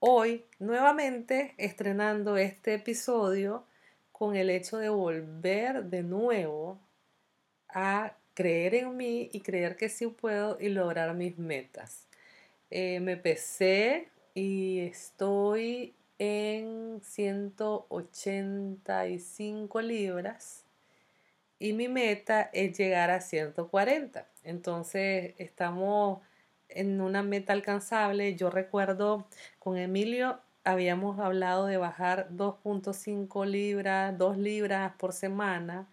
hoy 0.01 0.45
nuevamente 0.59 1.55
estrenando 1.59 2.37
este 2.39 2.75
episodio 2.75 3.65
con 4.13 4.35
el 4.35 4.51
hecho 4.51 4.79
de 4.79 4.89
volver 4.89 5.85
de 5.85 6.03
nuevo 6.03 6.81
a 7.69 8.17
creer 8.35 8.75
en 8.75 8.97
mí 8.97 9.31
y 9.33 9.43
creer 9.43 9.77
que 9.77 9.89
sí 9.91 10.07
puedo 10.07 10.57
y 10.59 10.71
lograr 10.71 11.15
mis 11.15 11.37
metas. 11.39 12.07
Eh, 12.71 13.01
me 13.01 13.19
pesé 13.19 14.09
y 14.35 14.81
estoy 14.81 15.95
en 16.19 17.01
185 17.03 19.81
libras 19.83 20.65
y 21.59 21.75
mi 21.75 21.89
meta 21.89 22.49
es 22.55 22.79
llegar 22.79 23.11
a 23.11 23.21
140. 23.21 24.27
Entonces 24.45 25.35
estamos 25.37 26.21
en 26.75 27.01
una 27.01 27.23
meta 27.23 27.53
alcanzable. 27.53 28.35
Yo 28.37 28.51
recuerdo 28.51 29.27
con 29.59 29.77
Emilio 29.77 30.41
habíamos 30.65 31.19
hablado 31.19 31.67
de 31.67 31.77
bajar 31.77 32.29
2.5 32.31 33.47
libras, 33.47 34.17
2 34.19 34.39
libras 34.39 34.93
por 34.99 35.13
semana, 35.13 35.87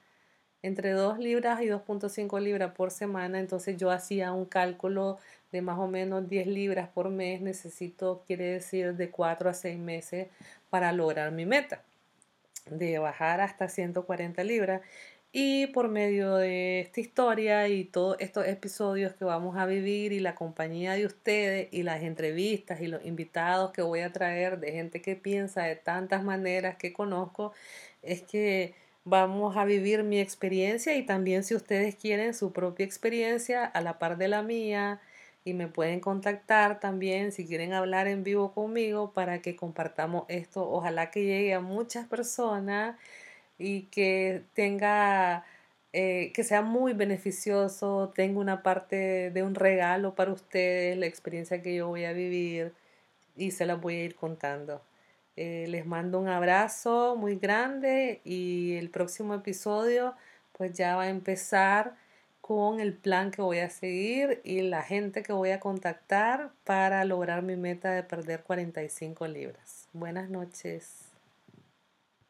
entre 0.62 0.92
2 0.92 1.20
libras 1.20 1.62
y 1.62 1.68
2.5 1.68 2.40
libras 2.42 2.74
por 2.74 2.92
semana. 2.92 3.40
Entonces 3.40 3.78
yo 3.78 3.92
hacía 3.92 4.32
un 4.34 4.46
cálculo 4.46 5.18
de 5.52 5.62
más 5.62 5.80
o 5.80 5.88
menos 5.88 6.28
10 6.30 6.48
libras 6.48 6.90
por 6.90 7.10
mes. 7.10 7.42
Necesito, 7.42 8.24
quiere 8.28 8.46
decir, 8.54 8.96
de 8.96 9.10
4 9.10 9.50
a 9.50 9.54
6 9.54 9.78
meses 9.80 10.28
para 10.70 10.92
lograr 10.92 11.32
mi 11.32 11.46
meta 11.46 11.84
de 12.70 13.00
bajar 13.00 13.42
hasta 13.42 13.70
140 13.70 14.44
libras. 14.44 14.82
Y 15.32 15.68
por 15.68 15.90
medio 15.90 16.36
de 16.36 16.80
esta 16.80 17.02
historia 17.02 17.68
y 17.68 17.84
todos 17.84 18.18
estos 18.20 18.48
episodios 18.48 19.14
que 19.14 19.26
vamos 19.26 19.58
a 19.58 19.66
vivir 19.66 20.14
y 20.14 20.20
la 20.20 20.36
compañía 20.36 20.94
de 20.94 21.06
ustedes 21.06 21.68
y 21.72 21.84
las 21.84 22.02
entrevistas 22.02 22.82
y 22.82 22.88
los 22.88 23.06
invitados 23.06 23.72
que 23.72 23.82
voy 23.82 24.00
a 24.00 24.12
traer 24.14 24.60
de 24.60 24.72
gente 24.72 25.02
que 25.02 25.16
piensa 25.16 25.64
de 25.64 25.76
tantas 25.76 26.24
maneras 26.24 26.78
que 26.78 26.94
conozco, 26.94 27.52
es 28.02 28.24
que 28.24 28.74
vamos 29.04 29.58
a 29.58 29.66
vivir 29.66 30.04
mi 30.04 30.20
experiencia 30.20 30.96
y 30.96 31.06
también 31.06 31.44
si 31.44 31.56
ustedes 31.56 31.96
quieren 31.96 32.34
su 32.34 32.52
propia 32.52 32.86
experiencia 32.86 33.66
a 33.66 33.82
la 33.82 34.00
par 34.00 34.18
de 34.18 34.28
la 34.30 34.42
mía 34.44 35.02
y 35.44 35.54
me 35.54 35.68
pueden 35.68 36.00
contactar 36.00 36.80
también 36.80 37.32
si 37.32 37.46
quieren 37.46 37.74
hablar 37.74 38.08
en 38.08 38.24
vivo 38.24 38.54
conmigo 38.54 39.14
para 39.14 39.42
que 39.42 39.56
compartamos 39.56 40.26
esto. 40.30 40.70
Ojalá 40.70 41.12
que 41.12 41.24
llegue 41.24 41.54
a 41.54 41.62
muchas 41.62 42.08
personas 42.08 42.98
y 43.60 43.84
que 43.84 44.44
tenga, 44.54 45.46
eh, 45.94 46.32
que 46.34 46.44
sea 46.44 46.62
muy 46.62 46.94
beneficioso, 46.94 48.12
tenga 48.16 48.40
una 48.40 48.64
parte 48.64 49.32
de 49.32 49.44
un 49.44 49.56
regalo 49.56 50.16
para 50.16 50.32
ustedes, 50.32 50.98
la 50.98 51.06
experiencia 51.08 51.62
que 51.62 51.76
yo 51.76 51.88
voy 51.88 52.06
a 52.06 52.14
vivir 52.14 52.74
y 53.36 53.52
se 53.52 53.66
la 53.66 53.76
voy 53.76 53.96
a 53.96 54.04
ir 54.06 54.16
contando. 54.16 54.82
Eh, 55.38 55.68
les 55.70 55.86
mando 55.86 56.20
un 56.20 56.30
abrazo 56.30 57.16
muy 57.16 57.36
grande 57.38 58.22
y 58.26 58.76
el 58.76 58.90
próximo 58.90 59.36
episodio 59.36 60.16
pues 60.58 60.74
ya 60.74 60.96
va 60.96 61.04
a 61.04 61.10
empezar 61.10 61.96
con 62.42 62.80
el 62.80 62.94
plan 62.94 63.30
que 63.30 63.42
voy 63.42 63.60
a 63.60 63.70
seguir 63.70 64.42
y 64.44 64.62
la 64.62 64.82
gente 64.82 65.22
que 65.22 65.34
voy 65.34 65.52
a 65.52 65.60
contactar 65.60 66.52
para 66.64 67.04
lograr 67.06 67.44
mi 67.44 67.56
meta 67.56 67.92
de 67.92 68.04
perder 68.04 68.44
45 68.44 69.28
libras. 69.28 69.90
Buenas 69.94 70.30
noches. 70.30 71.07